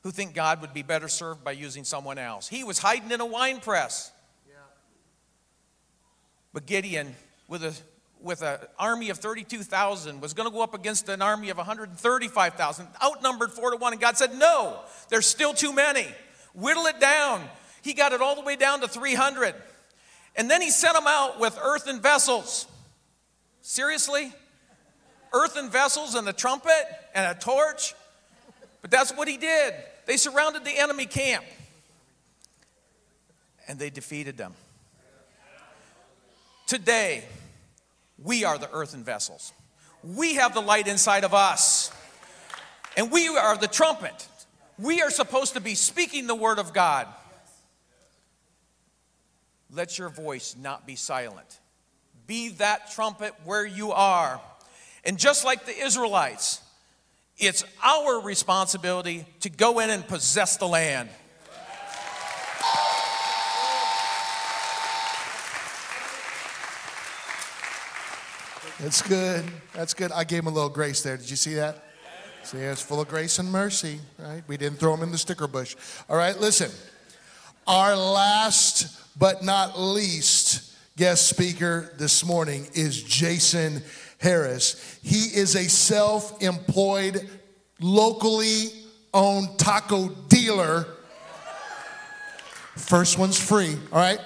who 0.02 0.10
think 0.10 0.34
God 0.34 0.60
would 0.62 0.73
be 0.73 0.82
better 0.82 1.08
served 1.08 1.43
by 1.43 1.52
using 1.52 1.84
someone 1.84 2.17
else. 2.17 2.47
He 2.47 2.63
was 2.63 2.80
hiding 2.80 3.12
in 3.12 3.21
a 3.21 3.28
wine 3.28 3.60
press. 3.60 4.12
Yeah. 4.47 4.56
But 6.52 6.65
Gideon, 6.65 7.15
with 7.47 7.63
a 7.63 7.73
with 8.19 8.41
an 8.41 8.58
army 8.80 9.12
of 9.12 9.19
32,000 9.19 10.19
was 10.19 10.34
going 10.34 10.49
to 10.49 10.54
go 10.54 10.63
up 10.63 10.73
against 10.73 11.08
an 11.10 11.21
army 11.21 11.49
of 11.49 11.58
135,000, 11.58 12.88
outnumbered 13.02 13.52
four 13.52 13.69
to 13.69 13.78
one. 13.78 13.93
And 13.93 14.02
God 14.02 14.17
said, 14.17 14.34
No, 14.34 14.80
there's 15.10 15.28
still 15.28 15.54
too 15.54 15.73
many. 15.73 16.08
Whittle 16.56 16.88
it 16.88 16.99
down. 16.99 17.47
He 17.81 17.93
got 17.93 18.13
it 18.13 18.21
all 18.21 18.35
the 18.35 18.41
way 18.41 18.55
down 18.55 18.81
to 18.81 18.87
300. 18.87 19.55
And 20.35 20.49
then 20.49 20.61
he 20.61 20.69
sent 20.69 20.95
them 20.95 21.07
out 21.07 21.39
with 21.39 21.57
earthen 21.61 22.01
vessels. 22.01 22.67
Seriously? 23.61 24.33
Earthen 25.33 25.69
vessels 25.69 26.15
and 26.15 26.27
a 26.27 26.33
trumpet 26.33 26.85
and 27.13 27.35
a 27.35 27.39
torch? 27.39 27.93
But 28.81 28.91
that's 28.91 29.11
what 29.11 29.27
he 29.27 29.37
did. 29.37 29.73
They 30.05 30.17
surrounded 30.17 30.65
the 30.65 30.77
enemy 30.77 31.05
camp 31.05 31.45
and 33.67 33.77
they 33.77 33.91
defeated 33.91 34.35
them. 34.35 34.53
Today, 36.65 37.23
we 38.21 38.43
are 38.43 38.57
the 38.57 38.69
earthen 38.71 39.03
vessels. 39.03 39.53
We 40.03 40.35
have 40.35 40.53
the 40.53 40.61
light 40.61 40.87
inside 40.87 41.23
of 41.23 41.33
us, 41.33 41.91
and 42.97 43.11
we 43.11 43.27
are 43.27 43.57
the 43.57 43.67
trumpet. 43.67 44.27
We 44.77 45.01
are 45.01 45.11
supposed 45.11 45.53
to 45.53 45.61
be 45.61 45.75
speaking 45.75 46.25
the 46.25 46.35
word 46.35 46.57
of 46.57 46.73
God. 46.73 47.07
Let 49.71 49.97
your 49.97 50.10
voice 50.10 50.55
not 50.60 50.88
be 50.88 50.95
silent. 50.95 51.60
Be 52.27 52.49
that 52.49 52.91
trumpet 52.91 53.34
where 53.43 53.65
you 53.65 53.91
are. 53.91 54.41
And 55.03 55.17
just 55.17 55.45
like 55.45 55.65
the 55.65 55.77
Israelites, 55.77 56.62
it's 57.38 57.63
our 57.84 58.19
responsibility 58.21 59.25
to 59.41 59.49
go 59.49 59.79
in 59.79 59.89
and 59.89 60.08
possess 60.08 60.58
the 60.58 60.67
land. 60.67 61.10
That's 68.79 69.01
good. 69.01 69.45
That's 69.73 69.93
good. 69.93 70.12
I 70.13 70.23
gave 70.23 70.39
him 70.39 70.47
a 70.47 70.51
little 70.51 70.69
grace 70.69 71.01
there. 71.01 71.17
Did 71.17 71.29
you 71.29 71.36
see 71.36 71.55
that? 71.55 71.84
See, 72.43 72.58
it's 72.58 72.82
full 72.82 73.01
of 73.01 73.10
grace 73.10 73.38
and 73.38 73.51
mercy, 73.51 73.99
right? 74.17 74.41
We 74.47 74.55
didn't 74.55 74.79
throw 74.79 74.93
him 74.93 75.03
in 75.03 75.12
the 75.12 75.17
sticker 75.17 75.47
bush. 75.47 75.75
All 76.10 76.15
right, 76.15 76.39
listen. 76.39 76.71
Our 77.67 77.95
last 77.95 79.08
but 79.19 79.43
not 79.43 79.77
least 79.77 80.73
guest 80.97 81.27
speaker 81.27 81.93
this 81.97 82.25
morning 82.25 82.67
is 82.73 83.03
Jason 83.03 83.84
Harris. 84.17 84.99
He 85.03 85.38
is 85.38 85.55
a 85.55 85.67
self 85.69 86.41
employed, 86.41 87.29
locally 87.79 88.69
owned 89.13 89.60
taco 89.60 90.10
dealer. 90.29 90.86
First 92.75 93.17
one's 93.17 93.38
free, 93.38 93.75
all 93.91 93.99
right? 93.99 94.19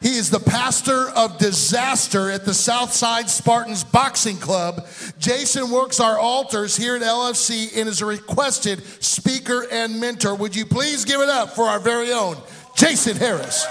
He 0.00 0.16
is 0.16 0.30
the 0.30 0.40
pastor 0.40 1.10
of 1.10 1.36
disaster 1.36 2.30
at 2.30 2.46
the 2.46 2.54
Southside 2.54 3.28
Spartans 3.28 3.84
Boxing 3.84 4.38
Club. 4.38 4.86
Jason 5.18 5.70
works 5.70 6.00
our 6.00 6.18
altars 6.18 6.74
here 6.74 6.96
at 6.96 7.02
LFC 7.02 7.76
and 7.76 7.86
is 7.86 8.00
a 8.00 8.06
requested 8.06 8.82
speaker 9.02 9.66
and 9.70 10.00
mentor. 10.00 10.34
Would 10.34 10.56
you 10.56 10.64
please 10.64 11.04
give 11.04 11.20
it 11.20 11.28
up 11.28 11.50
for 11.50 11.64
our 11.64 11.80
very 11.80 12.12
own 12.12 12.38
Jason 12.76 13.18
Harris? 13.18 13.66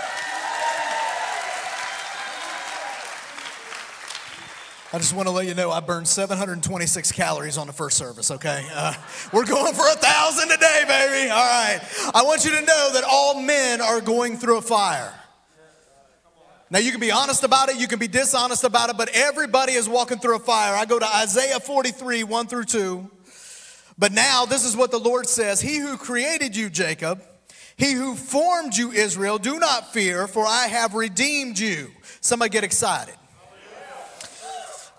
I 4.91 4.97
just 4.97 5.13
want 5.13 5.27
to 5.27 5.31
let 5.31 5.45
you 5.45 5.53
know 5.53 5.69
I 5.69 5.81
burned 5.81 6.07
726 6.07 7.11
calories 7.11 7.59
on 7.59 7.67
the 7.67 7.73
first 7.73 7.95
service, 7.95 8.31
okay? 8.31 8.67
Uh, 8.73 8.95
we're 9.31 9.45
going 9.45 9.75
for 9.75 9.87
a 9.87 9.95
thousand 9.95 10.49
today, 10.49 10.83
baby. 10.87 11.29
All 11.29 11.37
right. 11.37 11.79
I 12.15 12.23
want 12.23 12.43
you 12.43 12.49
to 12.49 12.61
know 12.61 12.89
that 12.93 13.03
all 13.07 13.39
men 13.39 13.81
are 13.81 14.01
going 14.01 14.37
through 14.37 14.57
a 14.57 14.63
fire. 14.63 15.13
Now, 16.71 16.79
you 16.79 16.89
can 16.89 16.99
be 16.99 17.11
honest 17.11 17.43
about 17.43 17.69
it, 17.69 17.79
you 17.79 17.87
can 17.87 17.99
be 17.99 18.07
dishonest 18.07 18.63
about 18.63 18.89
it, 18.89 18.97
but 18.97 19.09
everybody 19.13 19.73
is 19.73 19.87
walking 19.87 20.17
through 20.17 20.37
a 20.37 20.39
fire. 20.39 20.73
I 20.73 20.85
go 20.85 20.97
to 20.97 21.15
Isaiah 21.17 21.59
43, 21.59 22.23
1 22.23 22.47
through 22.47 22.65
2. 22.65 23.11
But 23.99 24.11
now, 24.11 24.45
this 24.45 24.65
is 24.65 24.75
what 24.75 24.89
the 24.89 24.99
Lord 24.99 25.27
says 25.27 25.61
He 25.61 25.77
who 25.77 25.97
created 25.97 26.55
you, 26.55 26.67
Jacob, 26.67 27.21
he 27.77 27.93
who 27.93 28.15
formed 28.15 28.75
you, 28.75 28.91
Israel, 28.91 29.37
do 29.37 29.59
not 29.59 29.93
fear, 29.93 30.27
for 30.27 30.45
I 30.47 30.65
have 30.67 30.95
redeemed 30.95 31.59
you. 31.59 31.91
Somebody 32.21 32.49
get 32.49 32.63
excited. 32.63 33.15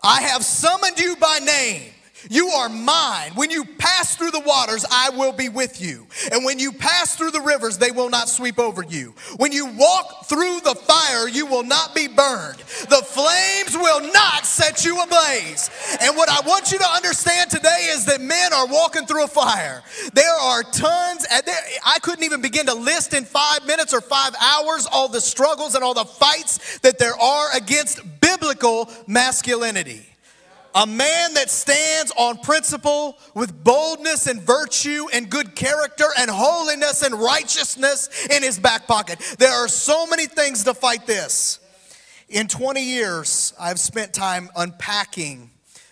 I 0.03 0.23
have 0.23 0.45
summoned 0.45 0.99
you 0.99 1.17
by 1.17 1.41
name. 1.41 1.93
You 2.28 2.48
are 2.48 2.68
mine. 2.68 3.33
When 3.35 3.50
you 3.50 3.64
pass 3.64 4.16
through 4.16 4.33
the 4.33 4.40
waters, 4.40 4.85
I 4.90 5.11
will 5.11 5.33
be 5.33 5.48
with 5.48 5.80
you. 5.80 6.06
And 6.33 6.44
when 6.44 6.59
you 6.59 6.72
pass 6.72 7.16
through 7.16 7.30
the 7.30 7.40
rivers, 7.40 7.78
they 7.78 7.90
will 7.90 8.11
not 8.11 8.28
sweep 8.28 8.59
over 8.59 8.83
you. 8.83 9.14
When 9.37 9.52
you 9.52 9.66
walk 9.66 10.26
through 10.26 10.61
the 10.61 10.74
fire, 10.74 11.28
you 11.28 11.46
will 11.46 11.62
not 11.62 11.94
be 11.94 12.09
burned. 12.09 12.59
The 12.59 13.02
flames 13.04 13.76
will 13.76 14.12
not 14.12 14.44
set 14.44 14.85
you 14.85 15.02
ablaze. 15.02 15.70
And 16.00 16.16
what 16.16 16.28
I 16.28 16.40
want 16.46 16.72
you 16.72 16.78
to 16.78 16.87
understand 16.88 17.50
today 17.50 17.88
is 17.90 18.04
that 18.06 18.20
men 18.20 18.52
are 18.52 18.66
walking 18.66 19.06
through 19.06 19.24
a 19.24 19.28
fire. 19.28 19.83
There 20.12 20.35
are 20.35 20.62
tons, 20.62 21.26
and 21.30 21.42
I 21.85 21.98
couldn't 22.02 22.24
even 22.24 22.42
begin 22.42 22.66
to 22.66 22.74
list 22.74 23.14
in 23.14 23.24
five 23.24 23.66
minutes 23.66 23.94
or 23.94 24.00
five 24.00 24.35
hours 24.40 24.87
all 24.90 25.09
the 25.09 25.20
struggles 25.20 25.74
and 25.74 25.85
all 25.85 25.94
the 25.94 26.04
fights 26.04 26.78
that 26.80 26.98
there 26.98 27.16
are 27.16 27.56
against 27.56 28.00
biblical 28.20 28.90
masculinity. 29.06 30.06
A 30.74 30.87
man 30.87 31.35
that 31.35 31.50
stands 31.50 32.12
on 32.16 32.38
principle 32.38 33.18
with 33.35 33.64
boldness 33.64 34.26
and 34.28 34.40
virtue 34.40 35.06
and 35.12 35.28
good 35.28 35.56
character 35.56 36.06
and 36.18 36.30
holiness 36.30 37.02
and 37.02 37.14
righteousness 37.14 38.09
in 38.30 38.42
his 38.42 38.59
back 38.59 38.87
pocket. 38.87 39.18
There 39.38 39.52
are 39.52 39.68
so 39.68 40.06
many 40.06 40.26
things 40.26 40.64
to 40.64 40.74
fight 40.74 41.06
this. 41.06 41.59
In 42.28 42.46
20 42.46 42.83
years, 42.83 43.52
I've 43.59 43.80
spent 43.80 44.14
time 44.14 44.48
unpacking 44.54 45.50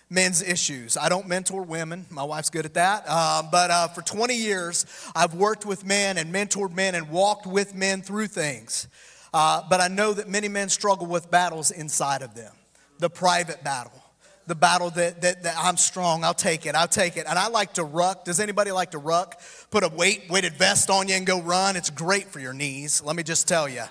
men's 0.09 0.41
issues. 0.41 0.95
I 0.95 1.09
don't 1.09 1.27
mentor 1.27 1.61
women, 1.63 2.05
my 2.09 2.23
wife's 2.23 2.49
good 2.49 2.65
at 2.65 2.73
that. 2.75 3.03
Uh, 3.05 3.43
but 3.51 3.69
uh, 3.69 3.87
for 3.89 4.01
20 4.01 4.33
years, 4.33 4.85
I've 5.13 5.33
worked 5.33 5.65
with 5.65 5.85
men 5.85 6.17
and 6.17 6.33
mentored 6.33 6.73
men 6.73 6.95
and 6.95 7.09
walked 7.09 7.45
with 7.45 7.75
men 7.75 8.01
through 8.01 8.27
things. 8.27 8.87
Uh, 9.33 9.61
but 9.69 9.81
I 9.81 9.89
know 9.89 10.13
that 10.13 10.29
many 10.29 10.47
men 10.47 10.69
struggle 10.69 11.05
with 11.05 11.29
battles 11.29 11.69
inside 11.69 12.21
of 12.21 12.33
them 12.33 12.53
the 12.99 13.09
private 13.09 13.63
battle 13.63 14.03
the 14.49 14.55
battle 14.55 14.89
that, 14.89 15.21
that, 15.21 15.43
that, 15.43 15.55
I'm 15.57 15.77
strong. 15.77 16.23
I'll 16.23 16.33
take 16.33 16.65
it. 16.65 16.73
I'll 16.73 16.87
take 16.87 17.17
it. 17.17 17.27
And 17.29 17.37
I 17.37 17.49
like 17.49 17.73
to 17.75 17.83
ruck. 17.83 18.25
Does 18.25 18.39
anybody 18.39 18.71
like 18.71 18.91
to 18.91 18.97
ruck? 18.97 19.39
Put 19.69 19.83
a 19.83 19.89
weight 19.89 20.27
weighted 20.27 20.53
vest 20.53 20.89
on 20.89 21.07
you 21.07 21.13
and 21.13 21.25
go 21.25 21.39
run. 21.39 21.75
It's 21.75 21.91
great 21.91 22.25
for 22.25 22.39
your 22.39 22.51
knees. 22.51 23.03
Let 23.03 23.15
me 23.15 23.21
just 23.21 23.47
tell 23.47 23.69
you. 23.69 23.83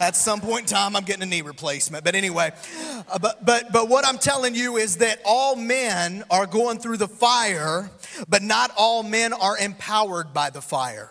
At 0.00 0.16
some 0.16 0.40
point 0.40 0.62
in 0.62 0.66
time, 0.68 0.96
I'm 0.96 1.04
getting 1.04 1.22
a 1.22 1.26
knee 1.26 1.42
replacement. 1.42 2.02
But 2.02 2.14
anyway, 2.14 2.52
uh, 3.10 3.18
but 3.18 3.44
but 3.44 3.70
but 3.72 3.90
what 3.90 4.06
I'm 4.06 4.16
telling 4.16 4.54
you 4.54 4.78
is 4.78 4.96
that 4.96 5.20
all 5.26 5.54
men 5.54 6.24
are 6.30 6.46
going 6.46 6.78
through 6.78 6.96
the 6.96 7.08
fire, 7.08 7.90
but 8.26 8.42
not 8.42 8.70
all 8.78 9.02
men 9.02 9.34
are 9.34 9.58
empowered 9.58 10.32
by 10.32 10.48
the 10.48 10.62
fire. 10.62 11.10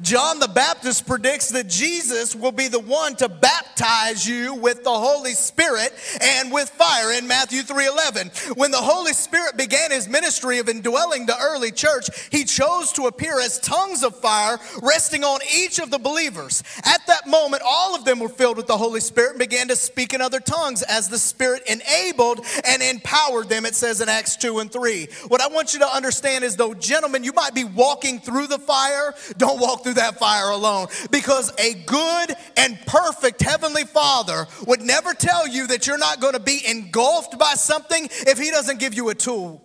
John 0.00 0.38
the 0.38 0.48
Baptist 0.48 1.06
predicts 1.06 1.50
that 1.50 1.68
Jesus 1.68 2.34
will 2.34 2.52
be 2.52 2.68
the 2.68 2.78
one 2.78 3.16
to 3.16 3.28
baptize 3.28 4.26
you 4.26 4.54
with 4.54 4.84
the 4.84 4.92
Holy 4.92 5.32
Spirit 5.32 5.92
and 6.20 6.52
with 6.52 6.68
fire 6.70 7.12
in 7.12 7.26
Matthew 7.26 7.62
3:11. 7.62 8.30
When 8.56 8.70
the 8.70 8.78
Holy 8.78 9.12
Spirit 9.12 9.56
began 9.56 9.90
his 9.90 10.08
ministry 10.08 10.58
of 10.58 10.68
indwelling 10.68 11.26
the 11.26 11.38
early 11.38 11.72
church, 11.72 12.08
he 12.30 12.44
chose 12.44 12.92
to 12.92 13.06
appear 13.06 13.40
as 13.40 13.58
tongues 13.58 14.02
of 14.02 14.18
fire 14.20 14.58
resting 14.82 15.24
on 15.24 15.40
each 15.54 15.78
of 15.78 15.90
the 15.90 15.98
believers. 15.98 16.62
At 16.84 17.06
that 17.06 17.26
moment, 17.26 17.62
all 17.66 17.94
of 17.94 18.04
them 18.04 18.20
were 18.20 18.28
filled 18.28 18.56
with 18.56 18.66
the 18.66 18.76
Holy 18.76 19.00
Spirit 19.00 19.30
and 19.30 19.38
began 19.38 19.68
to 19.68 19.76
speak 19.76 20.12
in 20.12 20.20
other 20.20 20.40
tongues 20.40 20.82
as 20.82 21.08
the 21.08 21.18
Spirit 21.18 21.62
enabled 21.66 22.44
and 22.64 22.82
empowered 22.82 23.48
them, 23.48 23.66
it 23.66 23.74
says 23.74 24.00
in 24.00 24.08
Acts 24.08 24.36
2 24.36 24.60
and 24.60 24.72
3. 24.72 25.08
What 25.28 25.40
I 25.40 25.48
want 25.48 25.72
you 25.72 25.80
to 25.80 25.94
understand 25.94 26.44
is 26.44 26.56
though, 26.56 26.74
gentlemen, 26.74 27.24
you 27.24 27.32
might 27.32 27.54
be 27.54 27.64
walking 27.64 28.20
through 28.20 28.46
the 28.46 28.58
fire, 28.58 29.14
don't 29.36 29.60
walk 29.60 29.73
walk 29.74 29.82
through 29.82 29.94
that 29.94 30.18
fire 30.18 30.50
alone 30.50 30.86
because 31.10 31.52
a 31.58 31.74
good 31.74 32.34
and 32.56 32.78
perfect 32.86 33.42
Heavenly 33.42 33.84
Father 33.84 34.46
would 34.66 34.80
never 34.80 35.14
tell 35.14 35.48
you 35.48 35.66
that 35.68 35.86
you're 35.86 35.98
not 35.98 36.20
going 36.20 36.34
to 36.34 36.40
be 36.40 36.60
engulfed 36.66 37.38
by 37.38 37.54
something 37.54 38.08
if 38.10 38.38
He 38.38 38.50
doesn't 38.50 38.78
give 38.78 38.94
you 38.94 39.08
a 39.08 39.14
tool. 39.14 39.62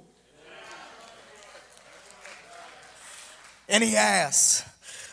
And 3.67 3.83
He 3.83 3.91
has 3.91 4.63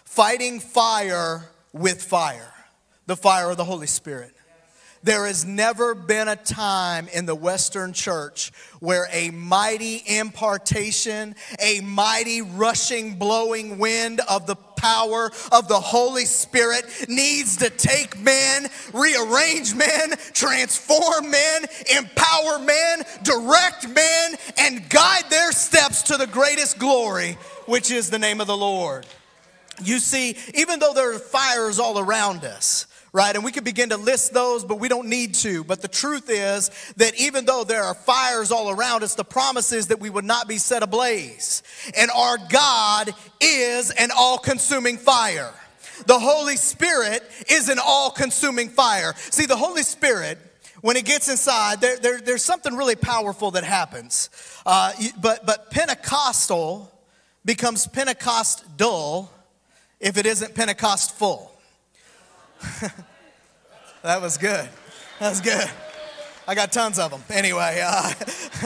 fighting 0.05 0.61
fire 0.61 1.51
with 1.73 2.03
fire, 2.03 2.55
the 3.07 3.17
fire 3.17 3.51
of 3.51 3.59
the 3.59 3.65
Holy 3.65 3.87
Spirit. 3.87 4.33
There 5.07 5.27
has 5.27 5.45
never 5.45 5.95
been 5.95 6.27
a 6.27 6.35
time 6.35 7.07
in 7.07 7.27
the 7.27 7.35
Western 7.35 7.93
church 7.93 8.51
where 8.81 9.07
a 9.13 9.31
mighty 9.31 10.03
impartation, 10.05 11.37
a 11.61 11.81
mighty 11.81 12.43
rushing, 12.43 13.15
blowing 13.15 13.79
wind 13.79 14.21
of 14.29 14.49
the 14.49 14.57
power 14.87 15.33
of 15.51 15.67
the 15.67 15.81
Holy 15.81 16.25
Spirit 16.25 16.85
needs 17.09 17.57
to 17.57 17.71
take 17.71 18.19
men, 18.21 18.69
rearrange 18.93 19.75
men, 19.75 20.13
transform 20.33 21.31
men, 21.31 21.65
empower 21.99 22.59
men, 22.61 23.03
direct 23.23 23.89
men, 23.89 24.37
and 24.59 24.89
guide 24.89 25.25
their 25.29 25.51
steps 25.51 26.03
to 26.03 26.17
the 26.17 26.27
greatest 26.27 26.79
glory, 26.79 27.37
which 27.67 27.91
is 27.91 28.11
the 28.11 28.19
name 28.19 28.41
of 28.41 28.47
the 28.47 28.57
Lord. 28.57 29.07
You 29.83 29.99
see, 29.99 30.37
even 30.55 30.79
though 30.79 30.95
there 30.95 31.15
are 31.15 31.19
fires 31.19 31.79
all 31.79 31.99
around 31.99 32.45
us, 32.45 32.87
right? 33.17 33.35
And 33.35 33.43
we 33.43 33.51
could 33.51 33.65
begin 33.65 33.89
to 33.89 33.97
list 33.97 34.35
those, 34.35 34.63
but 34.63 34.79
we 34.79 34.89
don't 34.89 35.09
need 35.09 35.33
to. 35.37 35.65
But 35.65 35.81
the 35.81 35.89
truth 35.89 36.29
is 36.29 36.71
that 36.99 37.19
even 37.19 37.47
though 37.47 37.65
there 37.65 37.83
are 37.83 37.95
fires 37.95 38.53
all 38.53 38.71
around 38.71 39.03
us, 39.03 39.15
the 39.15 39.25
promise 39.25 39.73
is 39.73 39.87
that 39.87 40.01
we 40.01 40.11
would 40.11 40.27
not 40.27 40.47
be 40.47 40.59
set 40.59 40.83
ablaze. 40.83 41.63
And 41.97 42.11
our 42.11 42.37
God 42.51 43.15
is 43.41 43.91
an 43.91 44.11
all 44.15 44.37
consuming 44.37 44.99
fire. 44.99 45.51
The 46.05 46.19
Holy 46.19 46.57
Spirit 46.57 47.23
is 47.49 47.71
an 47.71 47.79
all 47.83 48.11
consuming 48.11 48.69
fire. 48.69 49.15
See, 49.17 49.47
the 49.47 49.57
Holy 49.57 49.83
Spirit, 49.83 50.37
when 50.83 50.99
it 50.99 51.07
gets 51.07 51.31
inside, 51.31 51.81
there, 51.81 51.97
there, 51.97 52.21
there's 52.21 52.45
something 52.45 52.77
really 52.77 52.97
powerful 52.97 53.53
that 53.53 53.65
happens. 53.65 54.29
Uh, 54.67 54.93
but, 55.23 55.47
but 55.47 55.71
Pentecostal 55.71 56.93
becomes 57.47 57.87
Pentecost 57.87 58.77
dull 58.77 59.33
if 60.01 60.19
it 60.19 60.27
isn't 60.27 60.55
Pentecost 60.55 61.15
full. 61.15 61.56
that 64.03 64.21
was 64.21 64.39
good. 64.39 64.69
That 65.19 65.31
was 65.31 65.41
good. 65.41 65.69
I 66.49 66.55
got 66.55 66.71
tons 66.71 66.99
of 66.99 67.11
them. 67.11 67.23
Anyway, 67.29 67.83
uh, 67.85 68.13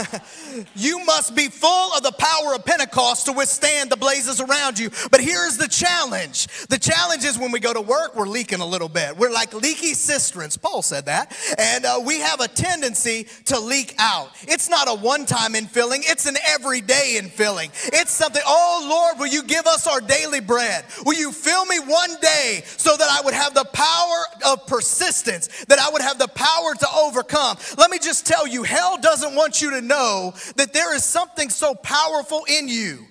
you 0.76 1.02
must 1.06 1.34
be 1.34 1.48
full 1.48 1.92
of 1.94 2.02
the 2.02 2.12
power 2.12 2.54
of 2.54 2.64
Pentecost 2.64 3.26
to 3.26 3.32
withstand 3.32 3.90
the 3.90 3.96
blazes 3.96 4.38
around 4.40 4.78
you. 4.78 4.90
But 5.10 5.20
here's 5.20 5.56
the 5.56 5.68
challenge 5.68 6.46
the 6.68 6.78
challenge 6.78 7.24
is 7.24 7.38
when 7.38 7.52
we 7.52 7.60
go 7.60 7.72
to 7.72 7.80
work, 7.80 8.14
we're 8.14 8.28
leaking 8.28 8.60
a 8.60 8.66
little 8.66 8.88
bit. 8.88 9.16
We're 9.16 9.30
like 9.30 9.54
leaky 9.54 9.94
cisterns. 9.94 10.58
Paul 10.58 10.82
said 10.82 11.06
that. 11.06 11.34
And 11.58 11.86
uh, 11.86 12.00
we 12.04 12.20
have 12.20 12.40
a 12.40 12.48
tendency 12.48 13.26
to 13.46 13.58
leak 13.58 13.94
out. 13.98 14.30
It's 14.42 14.68
not 14.68 14.86
a 14.88 14.94
one 14.94 15.24
time 15.24 15.54
infilling, 15.54 16.00
it's 16.02 16.26
an 16.26 16.36
everyday 16.46 17.18
infilling. 17.20 17.70
It's 17.94 18.10
something, 18.10 18.42
oh 18.46 18.86
Lord, 18.88 19.18
will 19.18 19.34
you 19.34 19.42
give 19.42 19.66
us 19.66 19.86
our 19.86 20.00
daily 20.00 20.40
bread? 20.40 20.84
Will 21.06 21.14
you 21.14 21.32
fill 21.32 21.64
me 21.64 21.78
one 21.78 22.10
day 22.20 22.62
so 22.64 22.94
that 22.96 23.08
I 23.10 23.22
would 23.24 23.34
have 23.34 23.54
the 23.54 23.64
power 23.64 24.52
of 24.52 24.66
persistence, 24.66 25.64
that 25.66 25.78
I 25.78 25.88
would 25.90 26.02
have 26.02 26.18
the 26.18 26.28
power 26.28 26.74
to 26.74 26.86
overcome? 26.94 27.56
Let 27.76 27.90
me 27.90 27.98
just 27.98 28.26
tell 28.26 28.46
you, 28.46 28.62
hell 28.62 28.98
doesn't 29.00 29.34
want 29.34 29.62
you 29.62 29.70
to 29.72 29.80
know 29.80 30.34
that 30.56 30.72
there 30.72 30.94
is 30.94 31.04
something 31.04 31.48
so 31.50 31.74
powerful 31.74 32.44
in 32.48 32.68
you 32.68 33.06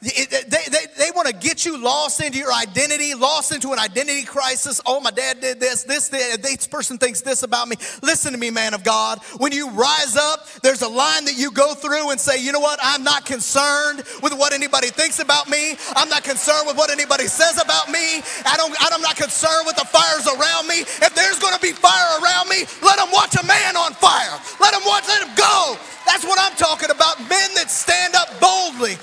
they, 0.00 0.62
they, 0.68 0.86
they 0.98 1.10
want 1.14 1.28
to 1.28 1.34
get 1.34 1.64
you 1.64 1.78
lost 1.82 2.20
into 2.20 2.38
your 2.38 2.52
identity, 2.52 3.14
lost 3.14 3.52
into 3.52 3.72
an 3.72 3.78
identity 3.78 4.24
crisis. 4.24 4.80
Oh, 4.86 5.00
my 5.00 5.10
dad 5.10 5.40
did 5.40 5.60
this, 5.60 5.84
this, 5.84 6.08
this, 6.08 6.36
this 6.36 6.66
person 6.66 6.98
thinks 6.98 7.20
this 7.22 7.42
about 7.42 7.68
me. 7.68 7.76
Listen 8.02 8.32
to 8.32 8.38
me, 8.38 8.50
man 8.50 8.74
of 8.74 8.84
God. 8.84 9.20
When 9.38 9.52
you 9.52 9.70
rise 9.70 10.16
up, 10.16 10.48
there's 10.62 10.82
a 10.82 10.88
line 10.88 11.24
that 11.24 11.36
you 11.36 11.50
go 11.50 11.74
through 11.74 12.10
and 12.10 12.20
say, 12.20 12.42
you 12.42 12.52
know 12.52 12.60
what? 12.60 12.78
I'm 12.82 13.02
not 13.02 13.24
concerned 13.24 14.04
with 14.22 14.32
what 14.34 14.52
anybody 14.52 14.88
thinks 14.88 15.18
about 15.18 15.48
me. 15.48 15.76
I'm 15.94 16.08
not 16.08 16.24
concerned 16.24 16.66
with 16.66 16.76
what 16.76 16.90
anybody 16.90 17.26
says 17.26 17.60
about 17.62 17.90
me. 17.90 18.22
I 18.44 18.56
don't, 18.56 18.74
I'm 18.80 19.02
not 19.02 19.16
concerned 19.16 19.66
with 19.66 19.76
the 19.76 19.86
fires 19.86 20.26
around 20.26 20.68
me. 20.68 20.80
If 20.80 21.14
there's 21.14 21.38
going 21.38 21.54
to 21.54 21.60
be 21.60 21.72
fire 21.72 22.20
around 22.22 22.48
me, 22.48 22.64
let 22.82 22.98
them 22.98 23.08
watch 23.12 23.34
a 23.36 23.46
man 23.46 23.76
on 23.76 23.92
fire. 23.94 24.38
Let 24.60 24.72
them 24.72 24.82
watch, 24.86 25.08
let 25.08 25.24
them 25.24 25.34
go. 25.36 25.76
That's 26.06 26.24
what 26.24 26.38
I'm 26.40 26.56
talking 26.56 26.90
about. 26.90 27.18
Men 27.28 27.50
that 27.58 27.66
stand 27.68 28.14
up 28.14 28.30
boldly. 28.40 28.94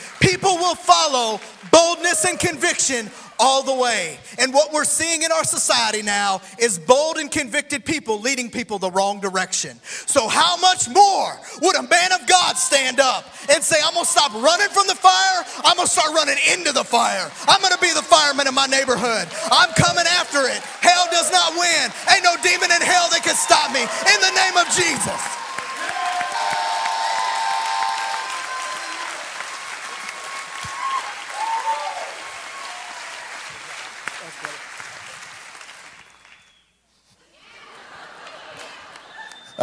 People 0.44 0.58
will 0.58 0.76
follow 0.76 1.40
boldness 1.72 2.26
and 2.26 2.38
conviction 2.38 3.10
all 3.40 3.64
the 3.64 3.74
way. 3.74 4.20
And 4.40 4.54
what 4.54 4.74
we're 4.74 4.84
seeing 4.84 5.24
in 5.24 5.32
our 5.32 5.46
society 5.46 6.02
now 6.02 6.42
is 6.60 6.78
bold 6.78 7.16
and 7.16 7.32
convicted 7.32 7.86
people 7.86 8.20
leading 8.20 8.52
people 8.52 8.78
the 8.78 8.92
wrong 8.92 9.22
direction. 9.22 9.80
So, 9.84 10.28
how 10.28 10.58
much 10.58 10.90
more 10.90 11.40
would 11.62 11.78
a 11.78 11.84
man 11.84 12.12
of 12.12 12.28
God 12.28 12.58
stand 12.58 13.00
up 13.00 13.24
and 13.50 13.64
say, 13.64 13.78
I'm 13.86 13.94
gonna 13.94 14.06
stop 14.06 14.34
running 14.34 14.68
from 14.68 14.86
the 14.88 14.96
fire, 14.96 15.46
I'm 15.64 15.78
gonna 15.78 15.88
start 15.88 16.14
running 16.14 16.36
into 16.52 16.74
the 16.74 16.84
fire. 16.84 17.32
I'm 17.48 17.62
gonna 17.62 17.80
be 17.80 17.94
the 17.94 18.04
fireman 18.04 18.46
in 18.46 18.54
my 18.54 18.68
neighborhood. 18.68 19.32
I'm 19.48 19.72
coming 19.80 20.06
after 20.20 20.44
it. 20.52 20.60
Hell 20.84 21.08
does 21.10 21.32
not 21.32 21.56
win. 21.56 21.88
Ain't 22.12 22.28
no 22.28 22.36
demon 22.44 22.68
in 22.68 22.84
hell 22.84 23.08
that 23.16 23.24
can 23.24 23.40
stop 23.40 23.72
me. 23.72 23.80
In 23.80 24.20
the 24.20 24.34
name 24.36 24.60
of 24.60 24.68
Jesus. 24.76 25.44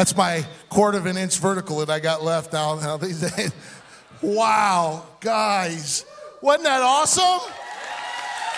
That's 0.01 0.17
my 0.17 0.47
quarter 0.71 0.97
of 0.97 1.05
an 1.05 1.19
inch 1.19 1.39
vertical 1.39 1.77
that 1.81 1.91
I 1.91 2.01
got 2.01 2.23
left 2.23 2.55
now, 2.55 2.77
now 2.77 2.97
these 2.97 3.21
days. 3.21 3.53
Wow, 4.23 5.05
guys. 5.21 6.07
Wasn't 6.41 6.65
that 6.65 6.81
awesome? 6.81 7.53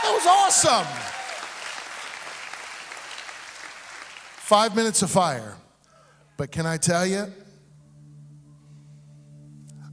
That 0.03 0.13
was 0.13 0.25
awesome. 0.25 0.87
Five 4.37 4.77
minutes 4.77 5.03
of 5.03 5.11
fire. 5.11 5.57
But 6.37 6.53
can 6.53 6.65
I 6.65 6.77
tell 6.77 7.05
you? 7.05 7.27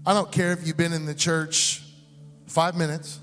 I 0.06 0.14
don't 0.14 0.32
care 0.32 0.52
if 0.52 0.68
you've 0.68 0.78
been 0.78 0.94
in 0.94 1.08
the 1.08 1.16
church 1.16 1.82
five 2.46 2.76
minutes 2.76 3.20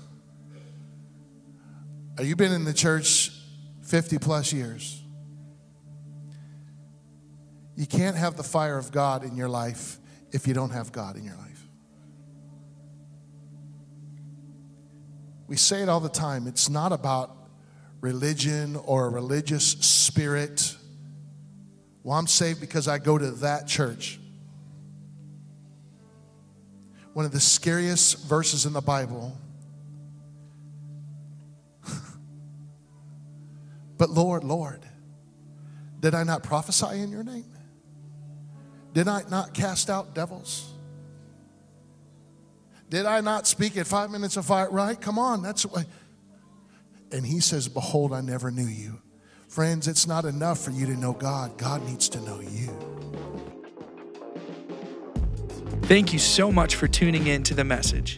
or 2.17 2.25
you've 2.25 2.37
been 2.37 2.51
in 2.51 2.65
the 2.65 2.73
church 2.73 3.31
50 3.83 4.17
plus 4.17 4.51
years. 4.51 5.01
You 7.77 7.85
can't 7.85 8.17
have 8.17 8.35
the 8.35 8.43
fire 8.43 8.75
of 8.75 8.91
God 8.91 9.23
in 9.23 9.37
your 9.37 9.47
life 9.47 9.99
if 10.31 10.47
you 10.47 10.55
don't 10.55 10.71
have 10.71 10.91
God 10.91 11.15
in 11.15 11.23
your 11.23 11.35
life. 11.35 11.67
We 15.47 15.57
say 15.57 15.83
it 15.83 15.89
all 15.89 15.99
the 15.99 16.09
time. 16.09 16.47
It's 16.47 16.69
not 16.69 16.91
about 16.91 17.37
religion 18.01 18.77
or 18.77 19.05
a 19.05 19.09
religious 19.09 19.63
spirit. 19.63 20.75
Well, 22.01 22.17
I'm 22.17 22.25
saved 22.25 22.59
because 22.59 22.87
I 22.87 22.97
go 22.97 23.15
to 23.15 23.29
that 23.31 23.67
church. 23.67 24.19
One 27.13 27.25
of 27.25 27.31
the 27.31 27.39
scariest 27.39 28.27
verses 28.27 28.65
in 28.65 28.73
the 28.73 28.81
Bible. 28.81 29.37
but 33.99 34.09
Lord, 34.09 34.43
Lord, 34.43 34.83
did 35.99 36.15
I 36.15 36.23
not 36.23 36.41
prophesy 36.41 37.01
in 37.01 37.11
your 37.11 37.23
name? 37.23 37.45
Did 38.97 39.07
I 39.07 39.21
not 39.29 39.53
cast 39.53 39.91
out 39.91 40.15
devils? 40.15 40.73
Did 42.89 43.05
I 43.05 43.21
not 43.21 43.45
speak 43.45 43.77
at 43.77 43.85
five 43.85 44.09
minutes 44.09 44.37
of 44.37 44.45
fire? 44.47 44.71
Right? 44.71 44.99
Come 44.99 45.19
on, 45.19 45.43
that's 45.43 45.67
what. 45.67 45.85
And 47.11 47.23
he 47.23 47.39
says, 47.39 47.67
Behold, 47.67 48.11
I 48.11 48.21
never 48.21 48.49
knew 48.49 48.65
you. 48.65 48.99
Friends, 49.49 49.87
it's 49.87 50.07
not 50.07 50.25
enough 50.25 50.59
for 50.59 50.71
you 50.71 50.87
to 50.87 50.95
know 50.95 51.13
God, 51.13 51.59
God 51.59 51.85
needs 51.85 52.09
to 52.09 52.21
know 52.21 52.39
you. 52.39 52.75
Thank 55.83 56.11
you 56.11 56.17
so 56.17 56.51
much 56.51 56.73
for 56.73 56.87
tuning 56.87 57.27
in 57.27 57.43
to 57.43 57.53
the 57.53 57.63
message. 57.63 58.17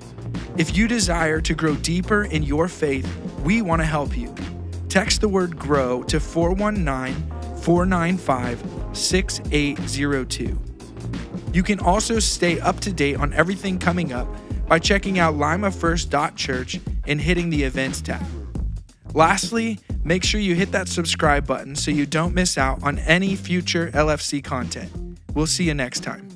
If 0.58 0.78
you 0.78 0.88
desire 0.88 1.42
to 1.42 1.54
grow 1.54 1.76
deeper 1.76 2.24
in 2.24 2.42
your 2.42 2.70
faith, 2.70 3.06
we 3.44 3.62
want 3.62 3.82
to 3.82 3.86
help 3.86 4.18
you. 4.18 4.34
Text 4.88 5.20
the 5.20 5.28
word 5.28 5.60
GROW 5.60 6.04
to 6.04 6.22
419 6.22 7.16
495 7.64 8.64
6802. 8.94 10.69
You 11.54 11.64
can 11.64 11.80
also 11.80 12.20
stay 12.20 12.60
up 12.60 12.80
to 12.82 12.94
date 12.94 13.18
on 13.18 13.34
everything 13.34 13.80
coming 13.80 14.14
up 14.14 14.28
by 14.68 14.80
checking 14.80 15.18
out 15.18 15.36
limafirst.church 15.36 16.80
and 17.08 17.20
hitting 17.20 17.50
the 17.50 17.64
events 17.64 18.02
tab. 18.02 18.24
Lastly, 19.14 19.80
make 20.04 20.24
sure 20.24 20.40
you 20.40 20.54
hit 20.54 20.72
that 20.72 20.88
subscribe 20.88 21.48
button 21.48 21.76
so 21.76 21.90
you 21.90 22.06
don't 22.06 22.36
miss 22.36 22.58
out 22.58 22.84
on 22.84 23.00
any 23.00 23.36
future 23.36 23.90
LFC 23.94 24.44
content. 24.44 24.92
We'll 25.34 25.48
see 25.48 25.64
you 25.64 25.74
next 25.74 26.02
time. 26.02 26.29